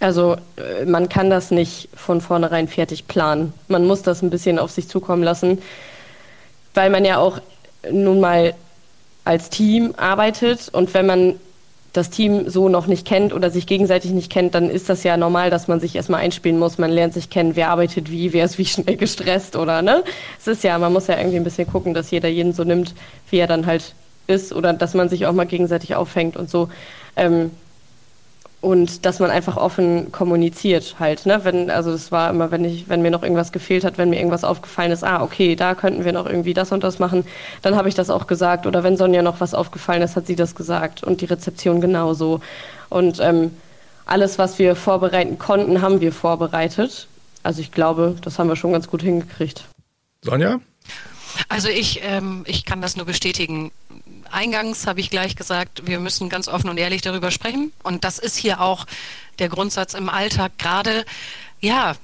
Also 0.00 0.36
äh, 0.56 0.84
man 0.84 1.08
kann 1.08 1.30
das 1.30 1.50
nicht 1.50 1.88
von 1.94 2.20
vornherein 2.20 2.68
fertig 2.68 3.06
planen. 3.06 3.54
Man 3.68 3.86
muss 3.86 4.02
das 4.02 4.22
ein 4.22 4.30
bisschen 4.30 4.58
auf 4.58 4.70
sich 4.70 4.88
zukommen 4.88 5.22
lassen, 5.22 5.62
weil 6.74 6.90
man 6.90 7.04
ja 7.04 7.16
auch 7.16 7.40
nun 7.90 8.20
mal 8.20 8.54
als 9.24 9.48
Team 9.48 9.94
arbeitet 9.96 10.68
und 10.68 10.92
wenn 10.94 11.06
man 11.06 11.34
das 11.96 12.10
Team 12.10 12.48
so 12.48 12.68
noch 12.68 12.86
nicht 12.86 13.06
kennt 13.06 13.32
oder 13.32 13.50
sich 13.50 13.66
gegenseitig 13.66 14.10
nicht 14.12 14.30
kennt, 14.30 14.54
dann 14.54 14.70
ist 14.70 14.88
das 14.88 15.02
ja 15.02 15.16
normal, 15.16 15.50
dass 15.50 15.68
man 15.68 15.80
sich 15.80 15.96
erstmal 15.96 16.20
einspielen 16.20 16.58
muss. 16.58 16.78
Man 16.78 16.90
lernt 16.90 17.14
sich 17.14 17.30
kennen, 17.30 17.56
wer 17.56 17.70
arbeitet 17.70 18.10
wie, 18.10 18.32
wer 18.32 18.44
ist 18.44 18.58
wie 18.58 18.64
schnell 18.66 18.96
gestresst 18.96 19.56
oder 19.56 19.82
ne? 19.82 20.04
Es 20.38 20.46
ist 20.46 20.64
ja, 20.64 20.78
man 20.78 20.92
muss 20.92 21.06
ja 21.06 21.16
irgendwie 21.16 21.36
ein 21.36 21.44
bisschen 21.44 21.66
gucken, 21.66 21.94
dass 21.94 22.10
jeder 22.10 22.28
jeden 22.28 22.52
so 22.52 22.64
nimmt, 22.64 22.94
wie 23.30 23.38
er 23.38 23.46
dann 23.46 23.66
halt 23.66 23.94
ist 24.26 24.52
oder 24.52 24.72
dass 24.72 24.94
man 24.94 25.08
sich 25.08 25.26
auch 25.26 25.32
mal 25.32 25.46
gegenseitig 25.46 25.94
auffängt 25.94 26.36
und 26.36 26.50
so. 26.50 26.68
Ähm, 27.16 27.50
und 28.66 29.06
dass 29.06 29.20
man 29.20 29.30
einfach 29.30 29.56
offen 29.56 30.10
kommuniziert 30.10 30.96
halt, 30.98 31.24
ne? 31.24 31.44
Wenn, 31.44 31.70
also 31.70 31.92
das 31.92 32.10
war 32.10 32.30
immer, 32.30 32.50
wenn 32.50 32.64
ich, 32.64 32.88
wenn 32.88 33.00
mir 33.00 33.12
noch 33.12 33.22
irgendwas 33.22 33.52
gefehlt 33.52 33.84
hat, 33.84 33.96
wenn 33.96 34.10
mir 34.10 34.16
irgendwas 34.16 34.42
aufgefallen 34.42 34.90
ist, 34.90 35.04
ah, 35.04 35.22
okay, 35.22 35.54
da 35.54 35.76
könnten 35.76 36.04
wir 36.04 36.12
noch 36.12 36.26
irgendwie 36.26 36.52
das 36.52 36.72
und 36.72 36.82
das 36.82 36.98
machen, 36.98 37.24
dann 37.62 37.76
habe 37.76 37.88
ich 37.88 37.94
das 37.94 38.10
auch 38.10 38.26
gesagt. 38.26 38.66
Oder 38.66 38.82
wenn 38.82 38.96
Sonja 38.96 39.22
noch 39.22 39.38
was 39.38 39.54
aufgefallen 39.54 40.02
ist, 40.02 40.16
hat 40.16 40.26
sie 40.26 40.34
das 40.34 40.56
gesagt 40.56 41.04
und 41.04 41.20
die 41.20 41.26
Rezeption 41.26 41.80
genauso. 41.80 42.40
Und 42.88 43.20
ähm, 43.20 43.52
alles, 44.04 44.36
was 44.36 44.58
wir 44.58 44.74
vorbereiten 44.74 45.38
konnten, 45.38 45.80
haben 45.80 46.00
wir 46.00 46.10
vorbereitet. 46.10 47.06
Also 47.44 47.60
ich 47.60 47.70
glaube, 47.70 48.16
das 48.20 48.40
haben 48.40 48.48
wir 48.48 48.56
schon 48.56 48.72
ganz 48.72 48.88
gut 48.88 49.00
hingekriegt. 49.00 49.62
Sonja? 50.22 50.58
Also 51.48 51.68
ich, 51.68 52.00
ähm, 52.02 52.42
ich 52.48 52.64
kann 52.64 52.82
das 52.82 52.96
nur 52.96 53.06
bestätigen 53.06 53.70
eingangs 54.32 54.86
habe 54.86 55.00
ich 55.00 55.10
gleich 55.10 55.36
gesagt, 55.36 55.86
wir 55.86 55.98
müssen 56.00 56.28
ganz 56.28 56.48
offen 56.48 56.70
und 56.70 56.78
ehrlich 56.78 57.02
darüber 57.02 57.30
sprechen. 57.30 57.72
Und 57.82 58.04
das 58.04 58.18
ist 58.18 58.36
hier 58.36 58.60
auch 58.60 58.86
der 59.38 59.48
Grundsatz 59.48 59.94
im 59.94 60.08
Alltag. 60.08 60.52
Gerade, 60.58 61.04
ja, 61.60 61.94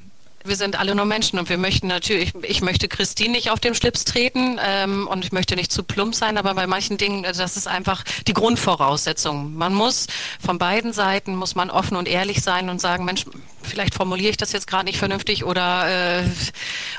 wir 0.44 0.56
sind 0.56 0.78
alle 0.78 0.94
nur 0.94 1.04
Menschen 1.04 1.38
und 1.38 1.48
wir 1.48 1.58
möchten 1.58 1.86
natürlich, 1.86 2.32
ich 2.42 2.62
möchte 2.62 2.88
Christine 2.88 3.32
nicht 3.32 3.50
auf 3.50 3.60
den 3.60 3.74
Schlips 3.74 4.04
treten 4.04 4.58
ähm, 4.62 5.06
und 5.06 5.24
ich 5.24 5.32
möchte 5.32 5.56
nicht 5.56 5.72
zu 5.72 5.82
plump 5.82 6.14
sein, 6.14 6.38
aber 6.38 6.54
bei 6.54 6.66
manchen 6.66 6.98
Dingen, 6.98 7.24
äh, 7.24 7.32
das 7.32 7.56
ist 7.56 7.66
einfach 7.66 8.02
die 8.26 8.32
Grundvoraussetzung. 8.32 9.54
Man 9.54 9.74
muss 9.74 10.06
von 10.40 10.58
beiden 10.58 10.92
Seiten, 10.92 11.36
muss 11.36 11.54
man 11.54 11.70
offen 11.70 11.96
und 11.96 12.08
ehrlich 12.08 12.42
sein 12.42 12.68
und 12.68 12.80
sagen, 12.80 13.04
Mensch, 13.04 13.24
vielleicht 13.62 13.94
formuliere 13.94 14.30
ich 14.30 14.36
das 14.36 14.52
jetzt 14.52 14.66
gerade 14.66 14.84
nicht 14.84 14.98
vernünftig 14.98 15.44
oder, 15.44 16.20
äh, 16.20 16.24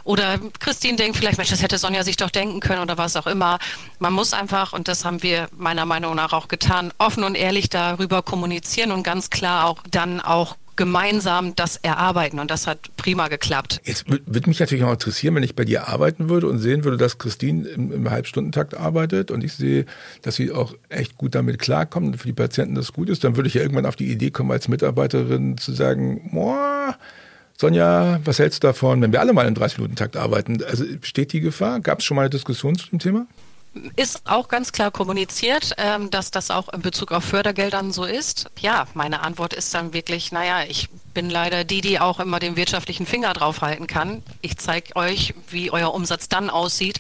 oder 0.04 0.40
Christine 0.60 0.98
denkt 0.98 1.18
vielleicht, 1.18 1.38
Mensch, 1.38 1.50
das 1.50 1.62
hätte 1.62 1.78
Sonja 1.78 2.04
sich 2.04 2.18
doch 2.18 2.30
denken 2.30 2.60
können 2.60 2.82
oder 2.82 2.98
was 2.98 3.16
auch 3.16 3.28
immer. 3.28 3.60
Man 4.00 4.14
muss 4.14 4.34
einfach, 4.34 4.74
und 4.74 4.88
das 4.88 5.06
haben 5.06 5.24
wir 5.24 5.50
meiner 5.56 5.86
Meinung 5.86 6.16
nach 6.16 6.34
auch 6.34 6.48
getan, 6.48 6.92
offen 6.98 7.24
und 7.24 7.36
ehrlich 7.36 7.70
darüber 7.70 8.22
kommunizieren 8.22 8.92
und 8.92 9.04
ganz 9.04 9.30
klar 9.30 9.68
auch 9.68 9.80
dann 9.90 10.22
auch 10.22 10.56
gemeinsam 10.76 11.56
das 11.56 11.78
erarbeiten 11.78 12.40
und 12.40 12.52
das 12.52 12.68
hat 12.68 12.80
prima 12.98 13.28
geklappt. 13.28 13.82
Jetzt 13.84 14.10
würde 14.10 14.50
mich 14.50 14.60
natürlich 14.60 14.84
auch 14.84 14.92
interessieren, 14.92 15.36
wenn 15.36 15.44
ich 15.44 15.56
bei 15.56 15.66
dir 15.66 15.88
arbeiten 15.88 16.30
würde 16.30 16.48
und 16.48 16.60
sehen 16.60 16.84
würde, 16.84 16.98
dass 16.98 17.18
Christine 17.18 17.68
im, 17.68 17.92
im 17.92 18.10
Halbstundentakt 18.10 18.76
arbeitet 18.76 19.32
und 19.32 19.44
ich 19.44 19.54
sehe, 19.54 19.86
dass 20.22 20.36
sie 20.36 20.52
auch 20.52 20.74
echt 20.90 21.18
gut 21.18 21.36
damit 21.36 21.60
klarkommt 21.60 22.08
und 22.08 22.18
für 22.18 22.28
die 22.28 22.34
Patienten 22.34 22.76
das 22.76 22.94
gut 22.94 23.10
ist, 23.10 23.24
dann 23.24 23.36
würde 23.36 23.48
ich 23.48 23.54
ja 23.56 23.62
irgendwann 23.62 23.86
auf 23.86 23.96
die 23.96 24.12
Idee 24.12 24.32
kommen, 24.32 24.52
als 24.52 24.68
Mitarbeiterin 24.68 25.58
zu 25.58 25.74
sagen, 25.74 26.30
boah, 26.32 26.98
Sonja, 27.58 28.20
was 28.26 28.40
hältst 28.40 28.64
du 28.64 28.68
davon, 28.68 29.02
wenn 29.02 29.12
wir 29.12 29.22
alle 29.22 29.34
mal 29.34 29.48
im 29.48 29.54
30-Minuten-Takt 29.54 30.18
arbeiten? 30.18 30.64
Also 30.64 30.86
besteht 31.00 31.34
die 31.34 31.40
Gefahr? 31.40 31.80
Gab 31.80 32.00
es 32.00 32.06
schon 32.06 32.16
mal 32.16 32.24
eine 32.24 32.30
Diskussion 32.30 32.76
zu 32.76 32.90
dem 32.90 33.00
Thema? 33.00 33.28
Ist 33.96 34.22
auch 34.26 34.48
ganz 34.48 34.72
klar 34.72 34.92
kommuniziert, 34.92 35.74
ähm, 35.78 36.10
dass 36.12 36.32
das 36.32 36.52
auch 36.52 36.70
in 36.70 36.82
Bezug 36.82 37.12
auf 37.12 37.24
Fördergeldern 37.24 37.92
so 37.92 38.06
ist. 38.06 38.50
Ja, 38.60 38.88
meine 38.94 39.22
Antwort 39.22 39.54
ist 39.54 39.74
dann 39.74 39.94
wirklich, 39.94 40.32
naja, 40.32 40.64
ich 40.68 40.90
bin 41.14 41.30
leider 41.30 41.64
die, 41.64 41.82
die 41.82 42.00
auch 42.00 42.20
immer 42.20 42.40
den 42.40 42.56
wirtschaftlichen 42.56 43.06
Finger 43.06 43.34
draufhalten 43.34 43.88
kann. 43.88 44.24
Ich 44.42 44.58
zeige 44.58 44.96
euch, 44.96 45.34
wie 45.50 45.72
euer 45.72 45.94
Umsatz 45.94 46.30
dann 46.30 46.50
aussieht 46.50 47.00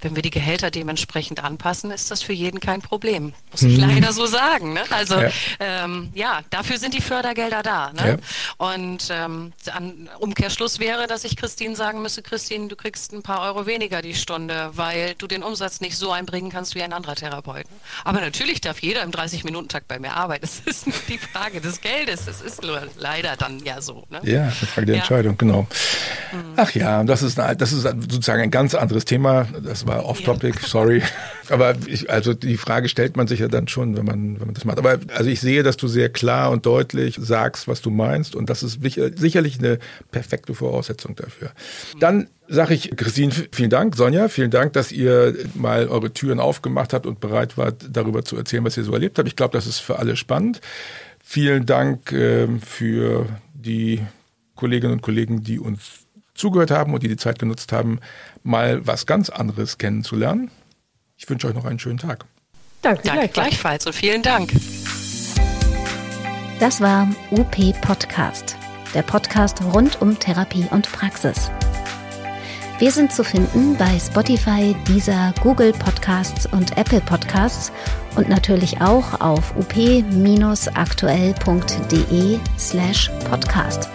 wenn 0.00 0.16
wir 0.16 0.22
die 0.22 0.30
Gehälter 0.30 0.70
dementsprechend 0.70 1.42
anpassen, 1.42 1.90
ist 1.90 2.10
das 2.10 2.22
für 2.22 2.32
jeden 2.32 2.60
kein 2.60 2.82
Problem. 2.82 3.32
Muss 3.50 3.62
ich 3.62 3.78
mhm. 3.78 3.88
leider 3.88 4.12
so 4.12 4.26
sagen. 4.26 4.72
Ne? 4.72 4.82
Also 4.90 5.20
ja. 5.20 5.30
Ähm, 5.58 6.10
ja. 6.14 6.40
dafür 6.50 6.78
sind 6.78 6.94
die 6.94 7.00
Fördergelder 7.00 7.62
da. 7.62 7.92
Ne? 7.92 8.18
Ja. 8.18 8.66
Und 8.66 9.08
ähm, 9.10 9.52
an 9.72 10.08
Umkehrschluss 10.18 10.78
wäre, 10.78 11.06
dass 11.06 11.24
ich 11.24 11.36
Christine 11.36 11.76
sagen 11.76 12.02
müsste, 12.02 12.22
Christine, 12.22 12.68
du 12.68 12.76
kriegst 12.76 13.12
ein 13.12 13.22
paar 13.22 13.42
Euro 13.42 13.66
weniger 13.66 14.02
die 14.02 14.14
Stunde, 14.14 14.70
weil 14.74 15.14
du 15.18 15.26
den 15.26 15.42
Umsatz 15.42 15.80
nicht 15.80 15.96
so 15.96 16.12
einbringen 16.12 16.50
kannst 16.50 16.74
wie 16.74 16.82
ein 16.82 16.92
anderer 16.92 17.14
Therapeut. 17.14 17.66
Aber 18.04 18.20
natürlich 18.20 18.60
darf 18.60 18.80
jeder 18.80 19.02
im 19.02 19.10
30-Minuten-Takt 19.10 19.88
bei 19.88 19.98
mir 19.98 20.14
arbeiten. 20.14 20.40
Das 20.42 20.60
ist 20.60 20.86
nur 20.86 20.96
die 21.08 21.18
Frage 21.18 21.60
des 21.60 21.80
Geldes. 21.80 22.24
Das 22.24 22.40
ist 22.40 22.62
nur 22.62 22.82
leider 22.96 23.36
dann 23.36 23.60
ja 23.64 23.80
so. 23.80 24.04
Ne? 24.10 24.20
Ja, 24.22 24.42
eine 24.42 24.52
Frage 24.52 24.86
der 24.86 24.96
ja. 24.96 25.00
Entscheidung, 25.02 25.36
genau. 25.36 25.66
Mhm. 26.32 26.54
Ach 26.56 26.70
ja, 26.72 27.04
das 27.04 27.22
ist, 27.22 27.38
eine, 27.38 27.56
das 27.56 27.72
ist 27.72 27.82
sozusagen 27.82 28.42
ein 28.42 28.50
ganz 28.50 28.74
anderes 28.74 29.04
Thema. 29.04 29.46
Das 29.62 29.86
war 29.90 30.06
off-topic, 30.06 30.58
ja. 30.60 30.68
sorry. 30.68 31.02
Aber 31.50 31.74
ich, 31.86 32.08
also 32.10 32.32
die 32.32 32.56
Frage 32.56 32.88
stellt 32.88 33.16
man 33.16 33.26
sich 33.26 33.40
ja 33.40 33.48
dann 33.48 33.66
schon, 33.66 33.96
wenn 33.96 34.04
man, 34.04 34.38
wenn 34.38 34.46
man 34.46 34.54
das 34.54 34.64
macht. 34.64 34.78
Aber 34.78 34.98
also 35.14 35.28
ich 35.28 35.40
sehe, 35.40 35.62
dass 35.62 35.76
du 35.76 35.88
sehr 35.88 36.08
klar 36.08 36.50
und 36.50 36.64
deutlich 36.64 37.16
sagst, 37.20 37.66
was 37.66 37.82
du 37.82 37.90
meinst. 37.90 38.36
Und 38.36 38.50
das 38.50 38.62
ist 38.62 38.78
sicherlich 38.82 39.58
eine 39.58 39.78
perfekte 40.12 40.54
Voraussetzung 40.54 41.16
dafür. 41.16 41.50
Dann 41.98 42.28
sage 42.46 42.74
ich, 42.74 42.96
Christine, 42.96 43.32
vielen 43.52 43.70
Dank. 43.70 43.96
Sonja, 43.96 44.28
vielen 44.28 44.50
Dank, 44.50 44.72
dass 44.74 44.92
ihr 44.92 45.34
mal 45.54 45.88
eure 45.88 46.12
Türen 46.12 46.38
aufgemacht 46.38 46.92
habt 46.92 47.06
und 47.06 47.20
bereit 47.20 47.58
wart, 47.58 47.84
darüber 47.90 48.24
zu 48.24 48.36
erzählen, 48.36 48.64
was 48.64 48.76
ihr 48.76 48.84
so 48.84 48.92
erlebt 48.92 49.18
habt. 49.18 49.28
Ich 49.28 49.36
glaube, 49.36 49.52
das 49.52 49.66
ist 49.66 49.80
für 49.80 49.98
alle 49.98 50.16
spannend. 50.16 50.60
Vielen 51.22 51.66
Dank 51.66 52.12
äh, 52.12 52.46
für 52.58 53.26
die 53.54 54.00
Kolleginnen 54.54 54.92
und 54.92 55.02
Kollegen, 55.02 55.42
die 55.42 55.58
uns 55.58 56.06
zugehört 56.40 56.70
haben 56.70 56.92
und 56.92 57.02
die 57.02 57.08
die 57.08 57.16
Zeit 57.16 57.38
genutzt 57.38 57.72
haben, 57.72 58.00
mal 58.42 58.86
was 58.86 59.06
ganz 59.06 59.30
anderes 59.30 59.78
kennenzulernen. 59.78 60.50
Ich 61.16 61.28
wünsche 61.28 61.46
euch 61.46 61.54
noch 61.54 61.66
einen 61.66 61.78
schönen 61.78 61.98
Tag. 61.98 62.24
Danke, 62.82 63.02
Danke 63.04 63.28
gleichfalls 63.28 63.86
und 63.86 63.94
vielen 63.94 64.22
Dank. 64.22 64.52
Das 66.58 66.80
war 66.80 67.08
UP 67.30 67.56
Podcast, 67.82 68.56
der 68.94 69.02
Podcast 69.02 69.62
rund 69.62 70.00
um 70.00 70.18
Therapie 70.18 70.66
und 70.70 70.90
Praxis. 70.90 71.50
Wir 72.78 72.90
sind 72.90 73.12
zu 73.12 73.22
finden 73.22 73.76
bei 73.76 73.98
Spotify, 73.98 74.74
Deezer, 74.88 75.34
Google 75.42 75.72
Podcasts 75.72 76.46
und 76.46 76.78
Apple 76.78 77.02
Podcasts 77.02 77.70
und 78.16 78.30
natürlich 78.30 78.80
auch 78.80 79.20
auf 79.20 79.54
up-aktuell.de 79.54 82.38
slash 82.58 83.10
podcast. 83.28 83.90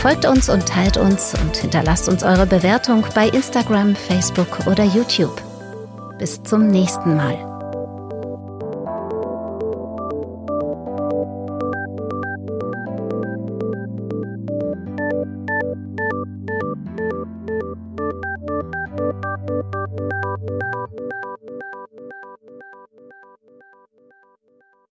Folgt 0.00 0.24
uns 0.24 0.48
und 0.48 0.64
teilt 0.64 0.96
uns 0.96 1.34
und 1.34 1.54
hinterlasst 1.54 2.08
uns 2.08 2.22
eure 2.22 2.46
Bewertung 2.46 3.04
bei 3.14 3.28
Instagram, 3.28 3.94
Facebook 3.94 4.66
oder 4.66 4.82
YouTube. 4.82 5.42
Bis 6.18 6.42
zum 6.42 6.68
nächsten 6.68 7.16
Mal. 7.16 7.49